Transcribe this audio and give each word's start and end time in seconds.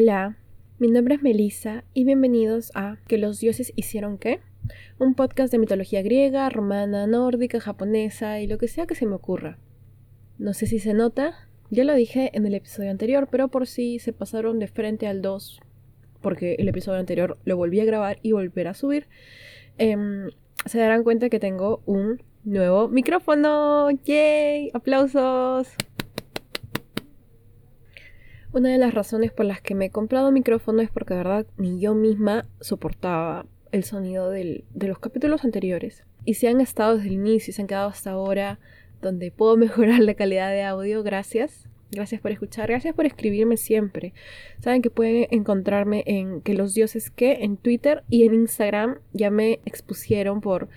Hola, 0.00 0.36
mi 0.78 0.86
nombre 0.86 1.16
es 1.16 1.22
Melissa 1.24 1.82
y 1.92 2.04
bienvenidos 2.04 2.70
a 2.76 2.98
¿Que 3.08 3.18
los 3.18 3.40
dioses 3.40 3.72
hicieron 3.74 4.16
qué? 4.16 4.38
Un 5.00 5.16
podcast 5.16 5.50
de 5.50 5.58
mitología 5.58 6.02
griega, 6.02 6.48
romana, 6.50 7.08
nórdica, 7.08 7.58
japonesa 7.58 8.38
y 8.38 8.46
lo 8.46 8.58
que 8.58 8.68
sea 8.68 8.86
que 8.86 8.94
se 8.94 9.06
me 9.06 9.16
ocurra. 9.16 9.58
No 10.38 10.54
sé 10.54 10.66
si 10.66 10.78
se 10.78 10.94
nota, 10.94 11.48
ya 11.70 11.82
lo 11.82 11.96
dije 11.96 12.30
en 12.32 12.46
el 12.46 12.54
episodio 12.54 12.92
anterior, 12.92 13.26
pero 13.28 13.48
por 13.48 13.66
si 13.66 13.98
se 13.98 14.12
pasaron 14.12 14.60
de 14.60 14.68
frente 14.68 15.08
al 15.08 15.20
2, 15.20 15.58
porque 16.20 16.54
el 16.60 16.68
episodio 16.68 17.00
anterior 17.00 17.36
lo 17.44 17.56
volví 17.56 17.80
a 17.80 17.84
grabar 17.84 18.20
y 18.22 18.30
volver 18.30 18.68
a 18.68 18.74
subir, 18.74 19.08
em, 19.78 20.30
se 20.64 20.78
darán 20.78 21.02
cuenta 21.02 21.28
que 21.28 21.40
tengo 21.40 21.82
un 21.86 22.22
nuevo 22.44 22.86
micrófono. 22.86 23.90
¡Yay! 23.90 24.70
¡Aplausos! 24.74 25.74
Una 28.50 28.70
de 28.70 28.78
las 28.78 28.94
razones 28.94 29.30
por 29.30 29.44
las 29.44 29.60
que 29.60 29.74
me 29.74 29.86
he 29.86 29.90
comprado 29.90 30.32
micrófono 30.32 30.80
es 30.80 30.90
porque 30.90 31.12
de 31.12 31.18
verdad 31.18 31.46
ni 31.58 31.80
yo 31.80 31.94
misma 31.94 32.46
soportaba 32.60 33.44
el 33.72 33.84
sonido 33.84 34.30
de 34.30 34.64
los 34.74 34.98
capítulos 34.98 35.44
anteriores. 35.44 36.04
Y 36.24 36.34
si 36.34 36.46
han 36.46 36.62
estado 36.62 36.96
desde 36.96 37.08
el 37.08 37.14
inicio 37.14 37.50
y 37.50 37.54
se 37.54 37.60
han 37.60 37.68
quedado 37.68 37.90
hasta 37.90 38.12
ahora 38.12 38.58
donde 39.02 39.30
puedo 39.30 39.56
mejorar 39.58 40.00
la 40.00 40.14
calidad 40.14 40.50
de 40.50 40.62
audio, 40.62 41.02
gracias. 41.02 41.68
Gracias 41.90 42.20
por 42.20 42.30
escuchar, 42.30 42.68
gracias 42.68 42.94
por 42.94 43.04
escribirme 43.04 43.56
siempre. 43.56 44.12
Saben 44.60 44.82
que 44.82 44.90
pueden 44.90 45.26
encontrarme 45.30 46.02
en 46.06 46.40
que 46.42 46.54
los 46.54 46.74
dioses 46.74 47.10
que 47.10 47.44
en 47.44 47.56
Twitter 47.56 48.02
y 48.08 48.24
en 48.24 48.34
Instagram 48.34 48.98
ya 49.12 49.30
me 49.30 49.60
expusieron 49.64 50.40
por 50.40 50.68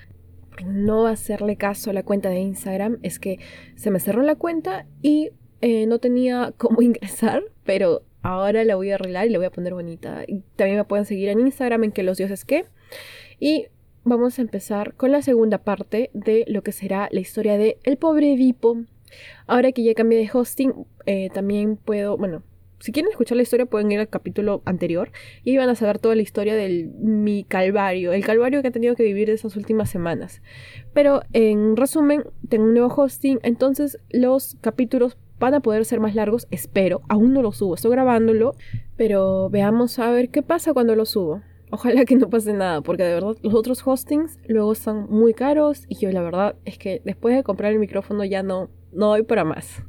no 0.66 1.08
hacerle 1.08 1.58
caso 1.58 1.90
a 1.90 1.94
la 1.94 2.04
cuenta 2.04 2.30
de 2.30 2.40
Instagram. 2.40 3.00
Es 3.02 3.20
que 3.20 3.40
se 3.76 3.92
me 3.92 4.00
cerró 4.00 4.22
la 4.22 4.36
cuenta 4.36 4.86
y 5.02 5.32
eh, 5.62 5.86
no 5.86 6.00
tenía 6.00 6.54
cómo 6.58 6.82
ingresar, 6.82 7.44
pero 7.64 8.04
ahora 8.22 8.64
la 8.64 8.76
voy 8.76 8.92
a 8.92 8.96
arreglar 8.96 9.28
y 9.28 9.30
la 9.30 9.38
voy 9.38 9.48
a 9.48 9.52
poner 9.52 9.74
bonita. 9.74 10.24
Y 10.28 10.44
también 10.56 10.78
me 10.78 10.84
pueden 10.84 11.06
seguir 11.06 11.30
en 11.30 11.40
Instagram 11.40 11.86
en 11.86 11.92
que 11.92 12.04
los 12.04 12.18
dioses 12.18 12.46
que. 12.46 12.66
Y 13.40 13.68
vamos 14.04 14.40
a 14.40 14.42
empezar 14.42 14.96
con 14.96 15.12
la 15.12 15.22
segunda 15.22 15.60
parte 15.60 16.10
de 16.14 16.46
lo 16.48 16.64
que 16.64 16.72
será 16.72 17.08
la 17.12 17.20
historia 17.20 17.58
de 17.58 17.78
El 17.84 17.98
pobre 17.98 18.34
Edipo. 18.34 18.78
Ahora 19.48 19.72
que 19.72 19.84
ya 19.84 19.94
cambié 19.94 20.20
de 20.20 20.30
hosting, 20.32 20.74
eh, 21.06 21.30
también 21.34 21.76
puedo, 21.76 22.18
bueno, 22.18 22.44
si 22.82 22.92
quieren 22.92 23.12
escuchar 23.12 23.36
la 23.36 23.44
historia 23.44 23.68
pueden 23.68 23.92
ir 23.92 24.00
al 24.00 24.10
capítulo 24.10 24.64
anterior 24.66 25.12
y 25.44 25.56
van 25.58 25.70
a 25.70 25.76
saber 25.76 26.00
toda 26.00 26.16
la 26.16 26.24
historia 26.24 26.56
de 26.56 26.90
mi 27.00 27.44
calvario, 27.44 28.12
el 28.12 28.26
calvario 28.26 28.62
que 28.62 28.70
he 28.70 28.72
tenido 28.72 28.96
que 28.96 29.04
vivir 29.04 29.30
esas 29.30 29.56
últimas 29.56 29.90
semanas. 29.90 30.42
Pero 30.94 31.22
en 31.32 31.78
resumen, 31.78 32.24
tengo 32.50 32.64
un 32.64 32.74
nuevo 32.74 32.94
hosting, 32.94 33.40
entonces 33.44 34.00
los 34.10 34.58
capítulos 34.62 35.16
van 35.42 35.56
a 35.56 35.60
poder 35.60 35.84
ser 35.86 36.00
más 36.00 36.16
largos, 36.16 36.48
espero. 36.52 37.02
Aún 37.10 37.34
no 37.34 37.42
lo 37.42 37.52
subo, 37.52 37.74
estoy 37.76 37.92
grabándolo, 37.92 38.54
pero 38.96 39.50
veamos 39.50 39.98
a 40.00 40.12
ver 40.12 40.30
qué 40.30 40.44
pasa 40.44 40.72
cuando 40.72 40.96
lo 40.96 41.06
subo. 41.06 41.42
Ojalá 41.72 42.06
que 42.06 42.16
no 42.16 42.30
pase 42.30 42.54
nada, 42.54 42.82
porque 42.82 43.04
de 43.04 43.16
verdad 43.16 43.36
los 43.42 43.54
otros 43.54 43.86
hostings 43.86 44.40
luego 44.48 44.72
están 44.72 45.10
muy 45.10 45.34
caros 45.34 45.86
y 45.88 45.96
yo 45.96 46.12
la 46.12 46.22
verdad 46.22 46.56
es 46.64 46.78
que 46.78 47.02
después 47.04 47.36
de 47.36 47.44
comprar 47.44 47.74
el 47.74 47.80
micrófono 47.80 48.24
ya 48.24 48.44
no, 48.44 48.70
no 48.94 49.08
doy 49.08 49.24
para 49.24 49.44
más. 49.44 49.84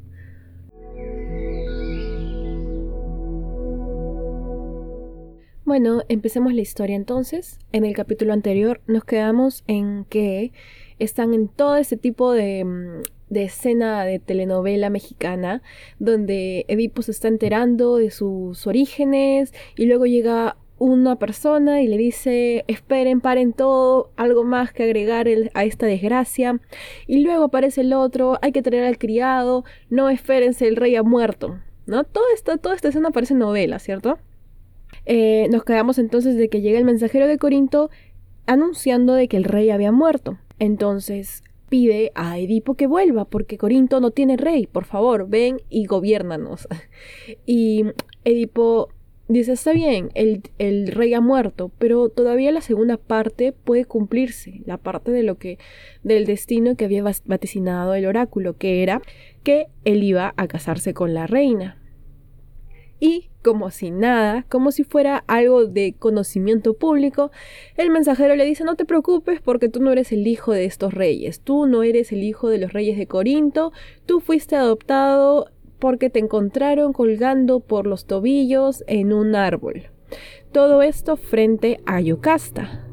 Bueno, 5.65 6.03
empecemos 6.09 6.55
la 6.55 6.61
historia 6.63 6.97
entonces. 6.97 7.59
En 7.73 7.85
el 7.85 7.95
capítulo 7.95 8.33
anterior 8.33 8.81
nos 8.87 9.05
quedamos 9.05 9.65
en 9.67 10.07
que 10.07 10.53
están 10.99 11.35
en 11.35 11.49
todo 11.49 11.77
ese 11.77 11.97
tipo 11.97 12.33
de, 12.33 12.65
mm, 12.65 13.03
de 13.33 13.45
escena 13.45 14.05
de 14.05 14.19
telenovela 14.19 14.91
mexicana 14.91 15.63
donde 15.99 16.65
Edipo 16.69 17.03
se 17.03 17.13
está 17.13 17.29
enterando 17.29 17.97
de 17.97 18.11
sus 18.11 18.67
orígenes 18.67 19.55
y 19.77 19.87
luego 19.87 20.07
llega 20.07 20.57
una 20.79 21.17
persona 21.17 21.81
y 21.81 21.87
le 21.87 21.97
dice 21.97 22.65
esperen, 22.67 23.21
paren 23.21 23.53
todo, 23.53 24.11
algo 24.17 24.45
más 24.45 24.73
que 24.73 24.83
agregar 24.83 25.29
a 25.55 25.65
esta 25.65 25.87
desgracia 25.87 26.61
y 27.07 27.21
luego 27.23 27.45
aparece 27.45 27.83
el 27.83 27.93
otro, 27.93 28.39
hay 28.43 28.53
que 28.53 28.63
traer 28.63 28.85
al 28.85 28.99
criado, 28.99 29.65
no 29.91 30.11
espérense, 30.11 30.67
el 30.67 30.77
rey 30.77 30.97
ha 30.97 31.05
muerto, 31.05 31.61
¿no? 31.87 32.03
Todo 32.05 32.25
esto, 32.35 32.59
toda 32.59 32.75
esta 32.75 32.89
escena 32.89 33.13
parece 33.13 33.35
novela, 33.35 33.79
¿cierto? 33.79 34.19
Eh, 35.07 35.49
nos 35.51 35.65
quedamos 35.65 35.99
entonces 35.99 36.37
de 36.37 36.49
que 36.49 36.61
llega 36.61 36.79
el 36.79 36.85
mensajero 36.85 37.29
de 37.29 37.39
Corinto 37.39 37.91
anunciando 38.47 39.15
de 39.15 39.29
que 39.29 39.37
el 39.37 39.45
rey 39.45 39.71
había 39.71 39.93
muerto. 39.93 40.39
Entonces 40.59 41.43
pide 41.69 42.13
a 42.15 42.39
Edipo 42.39 42.75
que 42.75 42.87
vuelva, 42.87 43.25
porque 43.25 43.57
Corinto 43.57 44.01
no 44.01 44.11
tiene 44.11 44.37
rey, 44.37 44.67
por 44.67 44.85
favor, 44.85 45.29
ven 45.29 45.57
y 45.71 45.87
gobiernanos. 45.87 46.69
Y 47.47 47.85
Edipo 48.25 48.91
dice, 49.29 49.53
está 49.53 49.73
bien, 49.73 50.11
el, 50.15 50.43
el, 50.59 50.89
rey 50.89 51.15
ha 51.15 51.21
muerto, 51.21 51.71
pero 51.79 52.11
todavía 52.11 52.53
la 52.53 52.61
segunda 52.61 52.99
parte 52.99 53.53
puede 53.53 53.87
cumplirse, 53.87 54.61
la 54.67 54.77
parte 54.77 55.11
de 55.13 55.23
lo 55.23 55.39
que, 55.39 55.59
del 56.03 56.27
destino 56.27 56.77
que 56.77 56.85
había 56.85 57.03
vaticinado 57.25 57.95
el 57.95 58.07
oráculo, 58.07 58.57
que 58.59 58.83
era 58.83 59.01
que 59.43 59.67
él 59.85 60.03
iba 60.03 60.35
a 60.37 60.47
casarse 60.49 60.93
con 60.93 61.15
la 61.15 61.27
reina 61.27 61.82
y, 63.03 63.31
como 63.43 63.73
si 63.73 63.91
nada, 63.91 64.47
como 64.49 64.71
si 64.71 64.85
fuera 64.85 65.25
algo 65.27 65.67
de 65.67 65.97
conocimiento 65.99 66.75
público, 66.75 67.33
el 67.77 67.91
mensajero 67.91 68.37
le 68.37 68.45
dice 68.45 68.63
no 68.63 68.77
te 68.77 68.85
preocupes 68.85 69.41
porque 69.41 69.69
tú 69.69 69.83
no 69.83 69.91
eres 69.91 70.13
el 70.13 70.25
hijo 70.25 70.53
de 70.53 70.67
estos 70.67 70.95
reyes, 70.95 71.41
tú 71.41 71.67
no 71.67 71.83
eres 71.83 72.13
el 72.13 72.23
hijo 72.23 72.49
de 72.49 72.59
los 72.59 72.73
reyes 72.73 72.97
de 72.97 73.09
Corinto, 73.09 73.73
tú 74.07 74.21
fuiste 74.21 74.55
adoptado 74.55 75.51
porque 75.81 76.11
te 76.11 76.21
encontraron 76.21 76.93
colgando 76.93 77.59
por 77.59 77.89
los 77.89 78.07
tobillos 78.07 78.85
en 78.87 79.13
un 79.13 79.35
árbol. 79.35 79.91
Todo 80.53 80.81
esto 80.81 81.17
frente 81.17 81.81
a 81.85 82.01
Yocasta. 82.01 82.87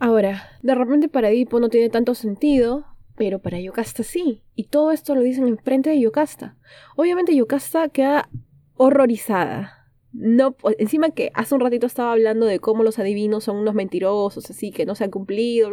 Ahora, 0.00 0.48
de 0.62 0.74
repente 0.74 1.08
para 1.08 1.30
Edipo 1.30 1.60
no 1.60 1.68
tiene 1.68 1.90
tanto 1.90 2.16
sentido, 2.16 2.86
pero 3.14 3.38
para 3.38 3.60
Yocasta 3.60 4.02
sí. 4.02 4.42
Y 4.56 4.64
todo 4.64 4.90
esto 4.90 5.14
lo 5.14 5.20
dicen 5.20 5.46
enfrente 5.46 5.90
de 5.90 6.00
Yocasta. 6.00 6.56
Obviamente 6.96 7.36
Yocasta 7.36 7.88
queda 7.88 8.28
horrorizada. 8.76 9.88
No, 10.12 10.56
encima 10.78 11.10
que 11.10 11.30
hace 11.34 11.54
un 11.54 11.60
ratito 11.60 11.86
estaba 11.86 12.12
hablando 12.12 12.46
de 12.46 12.60
cómo 12.60 12.84
los 12.84 12.98
adivinos 12.98 13.44
son 13.44 13.56
unos 13.56 13.74
mentirosos, 13.74 14.48
así 14.48 14.70
que 14.70 14.86
no 14.86 14.94
se 14.94 15.04
han 15.04 15.10
cumplido, 15.10 15.70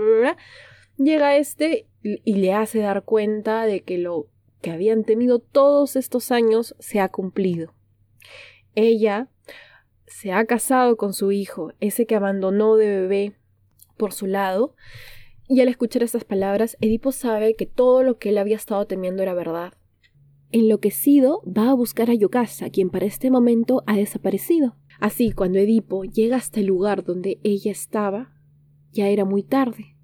llega 0.98 1.38
este 1.38 1.88
y 2.02 2.36
le 2.36 2.54
hace 2.54 2.80
dar 2.80 3.04
cuenta 3.04 3.66
de 3.66 3.82
que 3.82 3.98
lo 3.98 4.28
que 4.62 4.72
habían 4.72 5.04
temido 5.04 5.40
todos 5.40 5.96
estos 5.96 6.32
años 6.32 6.76
se 6.80 7.00
ha 7.00 7.10
cumplido. 7.10 7.74
Ella 8.74 9.30
se 10.08 10.32
ha 10.32 10.46
casado 10.46 10.98
con 10.98 11.14
su 11.14 11.32
hijo, 11.32 11.74
ese 11.80 12.06
que 12.06 12.16
abandonó 12.16 12.76
de 12.76 12.88
bebé 12.88 13.36
por 13.98 14.14
su 14.14 14.26
lado, 14.28 14.76
y 15.48 15.62
al 15.62 15.68
escuchar 15.68 16.04
estas 16.04 16.24
palabras, 16.24 16.78
Edipo 16.80 17.12
sabe 17.12 17.56
que 17.56 17.66
todo 17.66 18.04
lo 18.04 18.18
que 18.18 18.30
él 18.30 18.38
había 18.38 18.56
estado 18.56 18.88
temiendo 18.88 19.22
era 19.22 19.34
verdad. 19.34 19.74
Enloquecido, 20.54 21.42
va 21.46 21.70
a 21.70 21.74
buscar 21.74 22.10
a 22.10 22.14
Yocasta, 22.14 22.70
quien 22.70 22.90
para 22.90 23.06
este 23.06 23.32
momento 23.32 23.84
ha 23.88 23.96
desaparecido. 23.96 24.76
Así, 25.00 25.32
cuando 25.32 25.60
Edipo 25.60 26.04
llega 26.04 26.36
hasta 26.36 26.60
el 26.60 26.66
lugar 26.66 27.06
donde 27.06 27.40
ella 27.44 27.72
estaba, 27.72 28.34
ya 28.92 29.08
era 29.08 29.24
muy 29.24 29.44
tarde. 29.44 29.96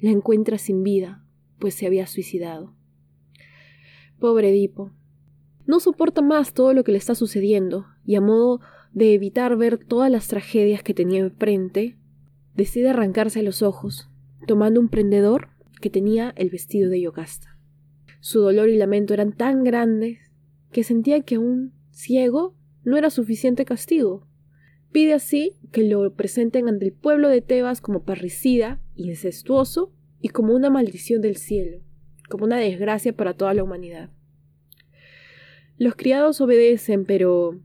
La 0.00 0.10
encuentra 0.10 0.58
sin 0.58 0.82
vida, 0.82 1.24
pues 1.60 1.74
se 1.74 1.86
había 1.86 2.06
suicidado. 2.08 2.74
Pobre 4.18 4.50
Edipo. 4.50 4.90
No 5.64 5.78
soporta 5.78 6.22
más 6.22 6.54
todo 6.54 6.74
lo 6.74 6.82
que 6.82 6.92
le 6.92 6.98
está 6.98 7.14
sucediendo, 7.14 7.86
y 8.04 8.16
a 8.16 8.20
modo 8.20 8.60
de 8.92 9.14
evitar 9.14 9.56
ver 9.56 9.78
todas 9.78 10.10
las 10.10 10.26
tragedias 10.26 10.82
que 10.82 10.92
tenía 10.92 11.20
enfrente, 11.20 11.96
decide 12.54 12.90
arrancarse 12.90 13.42
los 13.42 13.62
ojos, 13.62 14.10
tomando 14.46 14.80
un 14.80 14.88
prendedor 14.88 15.50
que 15.80 15.88
tenía 15.88 16.34
el 16.36 16.50
vestido 16.50 16.90
de 16.90 17.00
Yocasta. 17.00 17.53
Su 18.24 18.40
dolor 18.40 18.70
y 18.70 18.78
lamento 18.78 19.12
eran 19.12 19.36
tan 19.36 19.64
grandes 19.64 20.18
que 20.72 20.82
sentía 20.82 21.20
que 21.20 21.36
un 21.36 21.74
ciego 21.90 22.56
no 22.82 22.96
era 22.96 23.10
suficiente 23.10 23.66
castigo. 23.66 24.26
Pide 24.92 25.12
así 25.12 25.58
que 25.72 25.82
lo 25.82 26.10
presenten 26.14 26.66
ante 26.66 26.86
el 26.86 26.94
pueblo 26.94 27.28
de 27.28 27.42
Tebas 27.42 27.82
como 27.82 28.02
parricida, 28.04 28.80
incestuoso 28.94 29.92
y 30.22 30.30
como 30.30 30.54
una 30.54 30.70
maldición 30.70 31.20
del 31.20 31.36
cielo, 31.36 31.82
como 32.30 32.46
una 32.46 32.56
desgracia 32.56 33.14
para 33.14 33.34
toda 33.34 33.52
la 33.52 33.62
humanidad. 33.62 34.08
Los 35.76 35.94
criados 35.94 36.40
obedecen, 36.40 37.04
pero 37.04 37.60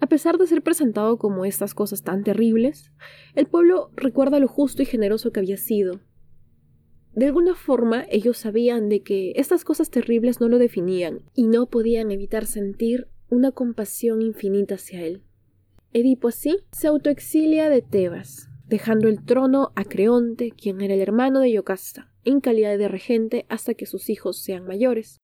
a 0.00 0.06
pesar 0.06 0.36
de 0.36 0.48
ser 0.48 0.60
presentado 0.60 1.16
como 1.16 1.46
estas 1.46 1.72
cosas 1.72 2.02
tan 2.02 2.24
terribles, 2.24 2.92
el 3.34 3.46
pueblo 3.46 3.90
recuerda 3.96 4.38
lo 4.38 4.48
justo 4.48 4.82
y 4.82 4.84
generoso 4.84 5.32
que 5.32 5.40
había 5.40 5.56
sido, 5.56 6.02
de 7.14 7.26
alguna 7.26 7.54
forma 7.54 8.06
ellos 8.10 8.38
sabían 8.38 8.88
de 8.88 9.02
que 9.02 9.32
estas 9.36 9.64
cosas 9.64 9.90
terribles 9.90 10.40
no 10.40 10.48
lo 10.48 10.58
definían 10.58 11.20
y 11.34 11.46
no 11.46 11.66
podían 11.66 12.10
evitar 12.10 12.46
sentir 12.46 13.08
una 13.28 13.52
compasión 13.52 14.22
infinita 14.22 14.76
hacia 14.76 15.02
él. 15.02 15.22
Edipo 15.92 16.28
así 16.28 16.56
se 16.72 16.88
autoexilia 16.88 17.68
de 17.68 17.82
Tebas, 17.82 18.48
dejando 18.66 19.08
el 19.08 19.22
trono 19.24 19.72
a 19.76 19.84
Creonte, 19.84 20.50
quien 20.50 20.80
era 20.80 20.94
el 20.94 21.00
hermano 21.00 21.40
de 21.40 21.52
Yocasta, 21.52 22.10
en 22.24 22.40
calidad 22.40 22.78
de 22.78 22.88
regente 22.88 23.44
hasta 23.50 23.74
que 23.74 23.84
sus 23.84 24.08
hijos 24.08 24.42
sean 24.42 24.66
mayores. 24.66 25.20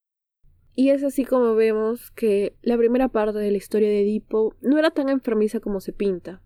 Y 0.75 0.91
es 0.91 1.03
así 1.03 1.25
como 1.25 1.55
vemos 1.55 2.11
que 2.11 2.55
la 2.63 2.77
primera 2.77 3.09
parte 3.09 3.39
de 3.39 3.51
la 3.51 3.57
historia 3.57 3.89
de 3.89 4.03
Edipo 4.03 4.55
no 4.61 4.79
era 4.79 4.91
tan 4.91 5.09
enfermiza 5.09 5.61
como 5.61 5.81
se 5.81 5.93
pinta. 5.93 6.43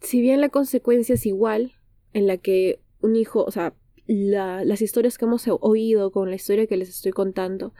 Si 0.00 0.20
bien 0.20 0.40
la 0.40 0.48
consecuencia 0.48 1.16
es 1.16 1.26
igual, 1.26 1.72
en 2.12 2.26
la 2.26 2.36
que 2.36 2.80
un 3.00 3.16
hijo, 3.16 3.44
o 3.44 3.50
sea, 3.50 3.74
las 4.06 4.82
historias 4.82 5.18
que 5.18 5.24
hemos 5.24 5.46
oído 5.48 6.10
con 6.10 6.30
la 6.30 6.36
historia 6.36 6.66
que 6.66 6.76
les 6.76 6.88
estoy 6.88 7.12
contando, 7.12 7.72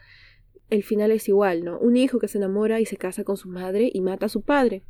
el 0.70 0.82
final 0.82 1.10
es 1.12 1.28
igual, 1.28 1.64
¿no? 1.64 1.78
Un 1.78 1.96
hijo 1.96 2.18
que 2.18 2.28
se 2.28 2.38
enamora 2.38 2.80
y 2.80 2.86
se 2.86 2.96
casa 2.96 3.24
con 3.24 3.36
su 3.36 3.48
madre 3.48 3.90
y 3.92 4.00
mata 4.00 4.26
a 4.26 4.30
su 4.30 4.42
padre. 4.42 4.82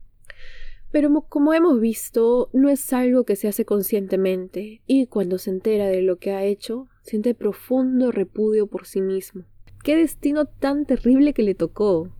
Pero 0.91 1.11
como 1.29 1.53
hemos 1.53 1.81
visto, 1.81 2.49
no 2.53 2.71
es 2.71 2.93
algo 2.93 3.25
que 3.25 3.37
se 3.37 3.49
hace 3.49 3.65
conscientemente, 3.65 4.83
y 4.87 5.07
cuando 5.07 5.37
se 5.37 5.51
entera 5.51 5.87
de 5.87 6.01
lo 6.01 6.17
que 6.17 6.31
ha 6.33 6.45
hecho, 6.45 6.89
siente 7.03 7.35
profundo 7.35 8.13
repudio 8.13 8.67
por 8.67 8.87
sí 8.87 9.01
mismo. 9.01 9.45
Qué 9.83 9.97
destino 9.97 10.47
tan 10.47 10.87
terrible 10.87 11.35
que 11.35 11.43
le 11.43 11.55
tocó. 11.55 12.11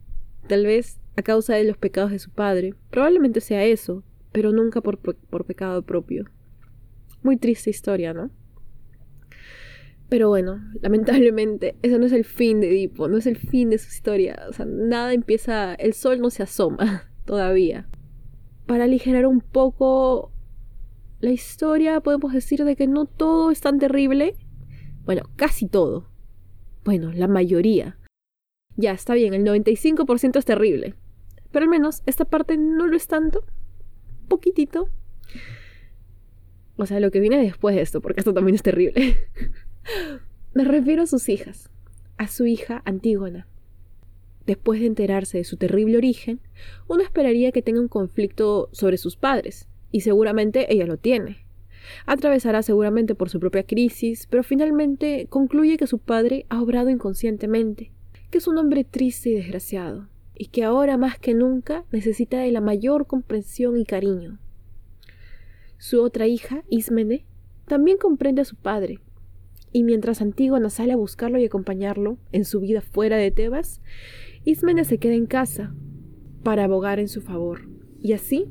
Tal 0.47 0.65
vez 0.65 0.99
a 1.15 1.23
causa 1.23 1.55
de 1.55 1.63
los 1.63 1.77
pecados 1.77 2.11
de 2.11 2.19
su 2.19 2.29
padre. 2.29 2.75
Probablemente 2.91 3.41
sea 3.41 3.65
eso, 3.65 4.03
pero 4.31 4.51
nunca 4.51 4.81
por, 4.81 4.99
por 4.99 5.45
pecado 5.45 5.81
propio. 5.81 6.25
Muy 7.23 7.37
triste 7.37 7.71
historia, 7.71 8.13
¿no? 8.13 8.29
Pero 10.09 10.29
bueno, 10.29 10.61
lamentablemente, 10.81 11.75
ese 11.81 11.99
no 11.99 12.05
es 12.05 12.13
el 12.13 12.23
fin 12.23 12.61
de 12.61 12.69
Edipo, 12.69 13.07
no 13.07 13.17
es 13.17 13.27
el 13.27 13.37
fin 13.37 13.69
de 13.69 13.77
su 13.77 13.89
historia. 13.89 14.45
O 14.49 14.53
sea, 14.53 14.65
nada 14.65 15.13
empieza, 15.13 15.73
el 15.75 15.93
sol 15.93 16.19
no 16.21 16.29
se 16.29 16.43
asoma 16.43 17.11
todavía. 17.25 17.87
Para 18.65 18.85
aligerar 18.85 19.25
un 19.25 19.41
poco 19.41 20.31
la 21.19 21.31
historia, 21.31 21.99
podemos 22.01 22.33
decir 22.33 22.63
de 22.63 22.75
que 22.75 22.87
no 22.87 23.05
todo 23.05 23.51
es 23.51 23.61
tan 23.61 23.79
terrible. 23.79 24.35
Bueno, 25.05 25.23
casi 25.35 25.67
todo 25.67 26.07
bueno, 26.87 27.11
la 27.11 27.27
mayoría. 27.27 27.97
Ya, 28.77 28.93
está 28.93 29.13
bien, 29.13 29.33
el 29.33 29.43
95% 29.43 30.39
es 30.39 30.45
terrible. 30.45 30.95
Pero 31.51 31.63
al 31.63 31.69
menos 31.69 32.01
esta 32.05 32.23
parte 32.23 32.55
no 32.55 32.87
lo 32.87 32.95
es 32.95 33.07
tanto. 33.07 33.43
Poquitito. 34.29 34.87
O 36.77 36.85
sea, 36.85 37.01
lo 37.01 37.11
que 37.11 37.19
viene 37.19 37.39
después 37.39 37.75
de 37.75 37.81
esto, 37.81 37.99
porque 37.99 38.21
esto 38.21 38.33
también 38.33 38.55
es 38.55 38.63
terrible. 38.63 39.17
Me 40.53 40.63
refiero 40.63 41.03
a 41.03 41.07
sus 41.07 41.29
hijas. 41.29 41.69
A 42.17 42.27
su 42.27 42.45
hija 42.45 42.81
Antígona. 42.85 43.47
Después 44.45 44.79
de 44.79 44.87
enterarse 44.87 45.37
de 45.37 45.43
su 45.43 45.57
terrible 45.57 45.97
origen, 45.97 46.39
uno 46.87 47.03
esperaría 47.03 47.51
que 47.51 47.61
tenga 47.61 47.81
un 47.81 47.89
conflicto 47.89 48.69
sobre 48.71 48.97
sus 48.97 49.17
padres, 49.17 49.67
y 49.91 50.01
seguramente 50.01 50.73
ella 50.73 50.85
lo 50.85 50.97
tiene. 50.97 51.45
Atravesará 52.05 52.63
seguramente 52.63 53.13
por 53.13 53.29
su 53.29 53.39
propia 53.39 53.63
crisis, 53.63 54.27
pero 54.29 54.43
finalmente 54.43 55.27
concluye 55.29 55.77
que 55.77 55.87
su 55.87 55.99
padre 55.99 56.45
ha 56.49 56.61
obrado 56.61 56.89
inconscientemente, 56.89 57.91
que 58.31 58.37
es 58.37 58.47
un 58.47 58.57
hombre 58.57 58.83
triste 58.83 59.29
y 59.29 59.35
desgraciado, 59.35 60.07
y 60.33 60.47
que 60.47 60.63
ahora 60.63 60.97
más 60.97 61.19
que 61.19 61.33
nunca 61.33 61.83
necesita 61.91 62.39
de 62.39 62.51
la 62.51 62.61
mayor 62.61 63.05
comprensión 63.05 63.77
y 63.77 63.85
cariño. 63.85 64.39
Su 65.77 66.01
otra 66.01 66.25
hija, 66.27 66.63
Ismene, 66.69 67.25
también 67.65 67.97
comprende 67.97 68.41
a 68.41 68.45
su 68.45 68.55
padre, 68.55 68.99
y 69.71 69.83
mientras 69.83 70.21
Antígona 70.21 70.69
sale 70.69 70.93
a 70.93 70.97
buscarlo 70.97 71.39
y 71.39 71.45
acompañarlo 71.45 72.17
en 72.31 72.45
su 72.45 72.59
vida 72.59 72.81
fuera 72.81 73.17
de 73.17 73.31
Tebas, 73.31 73.81
Ismene 74.43 74.85
se 74.85 74.97
queda 74.97 75.13
en 75.13 75.25
casa 75.25 75.73
para 76.43 76.63
abogar 76.63 76.99
en 76.99 77.07
su 77.07 77.21
favor, 77.21 77.67
y 77.99 78.13
así, 78.13 78.45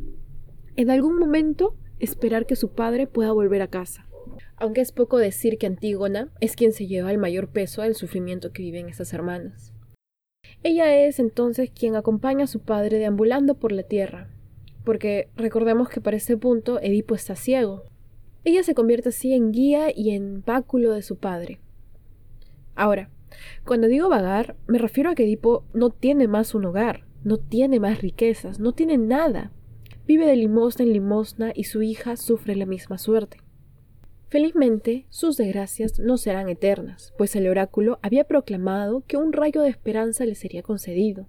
en 0.76 0.90
algún 0.90 1.18
momento, 1.18 1.76
esperar 1.98 2.46
que 2.46 2.56
su 2.56 2.72
padre 2.72 3.06
pueda 3.06 3.32
volver 3.32 3.62
a 3.62 3.68
casa. 3.68 4.06
Aunque 4.56 4.80
es 4.80 4.92
poco 4.92 5.18
decir 5.18 5.58
que 5.58 5.66
Antígona 5.66 6.30
es 6.40 6.56
quien 6.56 6.72
se 6.72 6.86
lleva 6.86 7.10
el 7.10 7.18
mayor 7.18 7.48
peso 7.48 7.82
del 7.82 7.94
sufrimiento 7.94 8.52
que 8.52 8.62
viven 8.62 8.88
estas 8.88 9.12
hermanas. 9.12 9.72
Ella 10.62 11.06
es 11.06 11.18
entonces 11.18 11.70
quien 11.70 11.96
acompaña 11.96 12.44
a 12.44 12.48
su 12.48 12.60
padre 12.60 12.98
deambulando 12.98 13.54
por 13.58 13.72
la 13.72 13.82
tierra, 13.82 14.28
porque 14.84 15.30
recordemos 15.36 15.88
que 15.88 16.00
para 16.00 16.16
este 16.16 16.36
punto 16.36 16.80
Edipo 16.80 17.14
está 17.14 17.36
ciego. 17.36 17.84
Ella 18.46 18.62
se 18.62 18.76
convierte 18.76 19.08
así 19.08 19.34
en 19.34 19.50
guía 19.50 19.88
y 19.92 20.10
en 20.10 20.44
báculo 20.44 20.92
de 20.92 21.02
su 21.02 21.16
padre. 21.16 21.58
Ahora, 22.76 23.10
cuando 23.64 23.88
digo 23.88 24.08
vagar, 24.08 24.54
me 24.68 24.78
refiero 24.78 25.10
a 25.10 25.16
que 25.16 25.24
Edipo 25.24 25.64
no 25.74 25.90
tiene 25.90 26.28
más 26.28 26.54
un 26.54 26.64
hogar, 26.64 27.08
no 27.24 27.38
tiene 27.38 27.80
más 27.80 28.02
riquezas, 28.02 28.60
no 28.60 28.70
tiene 28.70 28.98
nada. 28.98 29.50
Vive 30.06 30.26
de 30.26 30.36
limosna 30.36 30.84
en 30.84 30.92
limosna 30.92 31.50
y 31.56 31.64
su 31.64 31.82
hija 31.82 32.16
sufre 32.16 32.54
la 32.54 32.66
misma 32.66 32.98
suerte. 32.98 33.38
Felizmente, 34.28 35.06
sus 35.10 35.36
desgracias 35.36 35.98
no 35.98 36.16
serán 36.16 36.48
eternas, 36.48 37.14
pues 37.18 37.34
el 37.34 37.48
oráculo 37.48 37.98
había 38.00 38.22
proclamado 38.22 39.02
que 39.08 39.16
un 39.16 39.32
rayo 39.32 39.60
de 39.60 39.70
esperanza 39.70 40.24
le 40.24 40.36
sería 40.36 40.62
concedido. 40.62 41.26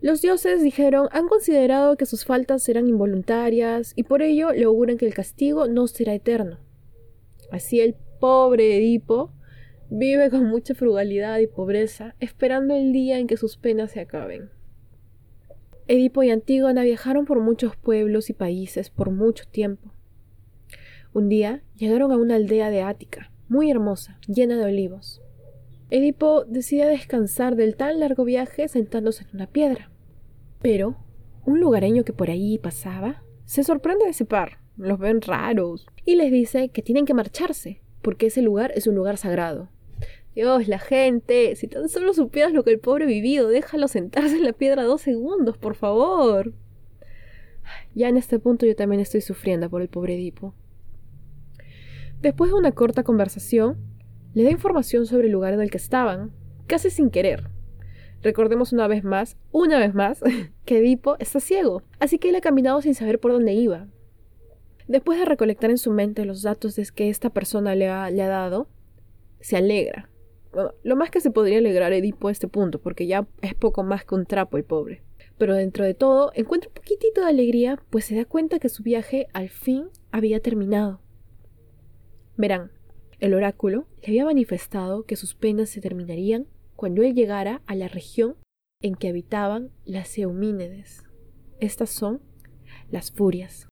Los 0.00 0.22
dioses 0.22 0.62
dijeron 0.62 1.08
han 1.10 1.26
considerado 1.26 1.96
que 1.96 2.06
sus 2.06 2.24
faltas 2.24 2.62
serán 2.62 2.86
involuntarias 2.88 3.92
y 3.96 4.04
por 4.04 4.22
ello 4.22 4.52
le 4.52 4.64
auguran 4.64 4.96
que 4.96 5.06
el 5.06 5.14
castigo 5.14 5.66
no 5.66 5.88
será 5.88 6.14
eterno. 6.14 6.58
Así 7.50 7.80
el 7.80 7.96
pobre 8.20 8.76
Edipo 8.76 9.32
vive 9.90 10.30
con 10.30 10.44
mucha 10.44 10.74
frugalidad 10.74 11.38
y 11.38 11.46
pobreza, 11.46 12.14
esperando 12.20 12.74
el 12.74 12.92
día 12.92 13.18
en 13.18 13.26
que 13.26 13.36
sus 13.36 13.56
penas 13.56 13.92
se 13.92 14.00
acaben. 14.00 14.50
Edipo 15.88 16.22
y 16.22 16.30
Antígona 16.30 16.82
viajaron 16.82 17.24
por 17.24 17.40
muchos 17.40 17.74
pueblos 17.74 18.28
y 18.30 18.34
países 18.34 18.90
por 18.90 19.10
mucho 19.10 19.46
tiempo. 19.48 19.90
Un 21.14 21.28
día 21.28 21.62
llegaron 21.76 22.12
a 22.12 22.18
una 22.18 22.36
aldea 22.36 22.70
de 22.70 22.82
Ática, 22.82 23.32
muy 23.48 23.70
hermosa, 23.70 24.20
llena 24.28 24.56
de 24.58 24.64
olivos. 24.64 25.22
Edipo 25.90 26.44
decide 26.44 26.84
descansar 26.86 27.56
del 27.56 27.74
tan 27.74 27.98
largo 27.98 28.24
viaje 28.24 28.68
sentándose 28.68 29.24
en 29.24 29.30
una 29.36 29.46
piedra. 29.46 29.87
Pero 30.60 30.96
un 31.44 31.60
lugareño 31.60 32.04
que 32.04 32.12
por 32.12 32.30
ahí 32.30 32.58
pasaba 32.58 33.22
se 33.44 33.64
sorprende 33.64 34.04
de 34.04 34.10
ese 34.10 34.24
par, 34.24 34.58
los 34.76 34.98
ven 34.98 35.22
raros, 35.22 35.86
y 36.04 36.16
les 36.16 36.30
dice 36.30 36.68
que 36.68 36.82
tienen 36.82 37.06
que 37.06 37.14
marcharse, 37.14 37.80
porque 38.02 38.26
ese 38.26 38.42
lugar 38.42 38.72
es 38.74 38.86
un 38.86 38.94
lugar 38.94 39.16
sagrado. 39.16 39.70
Dios, 40.34 40.68
la 40.68 40.78
gente, 40.78 41.56
si 41.56 41.66
tan 41.66 41.88
solo 41.88 42.12
supieras 42.12 42.52
lo 42.52 42.62
que 42.62 42.70
el 42.70 42.78
pobre 42.78 43.06
vivido, 43.06 43.48
déjalo 43.48 43.88
sentarse 43.88 44.36
en 44.36 44.44
la 44.44 44.52
piedra 44.52 44.84
dos 44.84 45.00
segundos, 45.00 45.56
por 45.56 45.74
favor. 45.74 46.52
Ya 47.94 48.08
en 48.08 48.16
este 48.16 48.38
punto 48.38 48.66
yo 48.66 48.76
también 48.76 49.00
estoy 49.00 49.20
sufriendo 49.20 49.68
por 49.68 49.82
el 49.82 49.88
pobre 49.88 50.14
Edipo. 50.14 50.54
Después 52.20 52.50
de 52.50 52.56
una 52.56 52.72
corta 52.72 53.02
conversación, 53.02 53.78
le 54.34 54.44
da 54.44 54.50
información 54.50 55.06
sobre 55.06 55.26
el 55.26 55.32
lugar 55.32 55.54
en 55.54 55.60
el 55.60 55.70
que 55.70 55.78
estaban, 55.78 56.32
casi 56.66 56.90
sin 56.90 57.10
querer. 57.10 57.48
Recordemos 58.22 58.72
una 58.72 58.88
vez 58.88 59.04
más, 59.04 59.36
una 59.52 59.78
vez 59.78 59.94
más, 59.94 60.20
que 60.64 60.78
Edipo 60.78 61.16
está 61.18 61.40
ciego, 61.40 61.82
así 62.00 62.18
que 62.18 62.30
él 62.30 62.36
ha 62.36 62.40
caminado 62.40 62.82
sin 62.82 62.94
saber 62.94 63.20
por 63.20 63.32
dónde 63.32 63.52
iba. 63.54 63.86
Después 64.86 65.18
de 65.18 65.24
recolectar 65.24 65.70
en 65.70 65.78
su 65.78 65.92
mente 65.92 66.24
los 66.24 66.42
datos 66.42 66.76
que 66.92 67.10
esta 67.10 67.30
persona 67.30 67.74
le 67.74 67.88
ha, 67.88 68.10
le 68.10 68.22
ha 68.22 68.28
dado, 68.28 68.68
se 69.40 69.56
alegra 69.56 70.08
lo 70.82 70.96
más 70.96 71.10
que 71.10 71.20
se 71.20 71.30
podría 71.30 71.58
alegrar 71.58 71.92
Edipo 71.92 72.28
a 72.28 72.32
este 72.32 72.48
punto, 72.48 72.80
porque 72.80 73.06
ya 73.06 73.26
es 73.42 73.54
poco 73.54 73.82
más 73.82 74.04
que 74.04 74.14
un 74.14 74.26
trapo 74.26 74.56
el 74.56 74.64
pobre. 74.64 75.02
Pero 75.36 75.54
dentro 75.54 75.84
de 75.84 75.94
todo, 75.94 76.32
encuentra 76.34 76.68
un 76.68 76.74
poquitito 76.74 77.20
de 77.20 77.28
alegría, 77.28 77.80
pues 77.90 78.06
se 78.06 78.16
da 78.16 78.24
cuenta 78.24 78.58
que 78.58 78.68
su 78.68 78.82
viaje 78.82 79.28
al 79.32 79.50
fin 79.50 79.88
había 80.10 80.40
terminado. 80.40 81.00
Verán, 82.36 82.72
el 83.20 83.34
oráculo 83.34 83.86
le 84.02 84.08
había 84.08 84.24
manifestado 84.24 85.04
que 85.04 85.16
sus 85.16 85.34
penas 85.34 85.70
se 85.70 85.80
terminarían 85.80 86.46
cuando 86.78 87.02
él 87.02 87.12
llegara 87.12 87.60
a 87.66 87.74
la 87.74 87.88
región 87.88 88.36
en 88.80 88.94
que 88.94 89.08
habitaban 89.08 89.72
las 89.84 90.16
Eumínedes. 90.16 91.02
Estas 91.58 91.90
son 91.90 92.22
las 92.88 93.10
furias. 93.10 93.66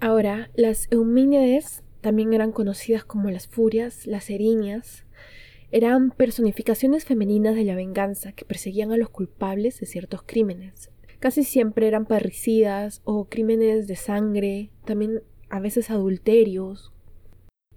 Ahora, 0.00 0.50
las 0.54 0.90
Eumínides 0.90 1.84
también 2.00 2.32
eran 2.32 2.52
conocidas 2.52 3.04
como 3.04 3.30
las 3.30 3.46
Furias, 3.46 4.06
las 4.06 4.30
Erinias. 4.30 5.04
Eran 5.70 6.10
personificaciones 6.10 7.04
femeninas 7.04 7.54
de 7.54 7.64
la 7.64 7.74
venganza 7.74 8.32
que 8.32 8.46
perseguían 8.46 8.92
a 8.92 8.96
los 8.96 9.10
culpables 9.10 9.78
de 9.78 9.84
ciertos 9.84 10.22
crímenes. 10.22 10.90
Casi 11.20 11.44
siempre 11.44 11.86
eran 11.86 12.06
parricidas 12.06 13.02
o 13.04 13.26
crímenes 13.26 13.86
de 13.86 13.96
sangre, 13.96 14.70
también 14.86 15.22
a 15.50 15.60
veces 15.60 15.90
adulterios. 15.90 16.94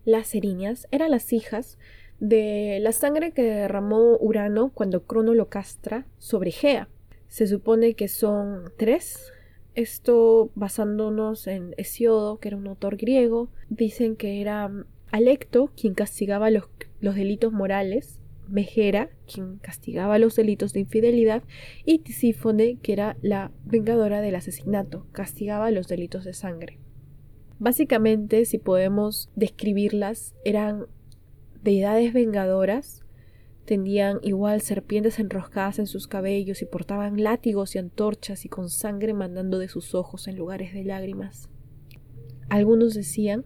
Las 0.06 0.34
Erinias 0.34 0.88
eran 0.92 1.12
las 1.12 1.34
hijas 1.34 1.78
de 2.22 2.80
la 2.82 2.94
sangre 2.94 3.34
que 3.34 3.44
derramó 3.44 4.18
Urano 4.18 4.72
cuando 4.74 5.04
Crono 5.04 5.34
lo 5.34 5.50
castra 5.50 6.08
sobre 6.20 6.52
Gea. 6.52 6.88
Se 7.28 7.46
supone 7.46 7.96
que 7.96 8.08
son 8.08 8.72
tres 8.78 9.34
esto 9.76 10.52
basándonos 10.56 11.48
en 11.48 11.74
Hesiodo, 11.78 12.40
que 12.40 12.48
era 12.48 12.58
un 12.58 12.68
autor 12.68 12.96
griego, 12.96 13.50
dicen 13.70 14.16
que 14.16 14.40
era 14.40 14.72
Alecto 15.12 15.72
quien 15.76 15.96
castigaba 15.96 16.50
los, 16.50 16.70
los 17.02 17.16
delitos 17.16 17.52
morales 17.52 18.22
Megera, 18.50 19.10
quien 19.32 19.58
castigaba 19.58 20.20
los 20.20 20.36
delitos 20.36 20.74
de 20.74 20.82
infidelidad, 20.82 21.44
y 21.86 22.00
Tisífone, 22.00 22.78
que 22.82 22.94
era 22.94 23.18
la 23.22 23.52
vengadora 23.66 24.22
del 24.22 24.36
asesinato, 24.36 25.08
castigaba 25.12 25.72
los 25.72 25.88
delitos 25.88 26.24
de 26.24 26.34
sangre. 26.34 26.80
Básicamente, 27.60 28.46
si 28.46 28.58
podemos 28.58 29.30
describirlas, 29.36 30.36
eran 30.44 30.88
deidades 31.64 32.14
vengadoras, 32.14 33.04
tenían 33.66 34.20
igual 34.22 34.62
serpientes 34.62 35.20
enroscadas 35.20 35.80
en 35.80 35.88
sus 35.88 36.08
cabellos 36.08 36.62
y 36.62 36.66
portaban 36.66 37.24
látigos 37.24 37.76
y 37.76 37.80
antorchas 37.80 38.46
y 38.46 38.50
con 38.50 38.70
sangre 38.70 39.14
mandando 39.14 39.60
de 39.60 39.70
sus 39.70 39.96
ojos 39.96 40.28
en 40.28 40.38
lugares 40.38 40.74
de 40.74 40.84
lágrimas. 40.84 41.50
Algunos 42.50 42.94
decían 42.94 43.46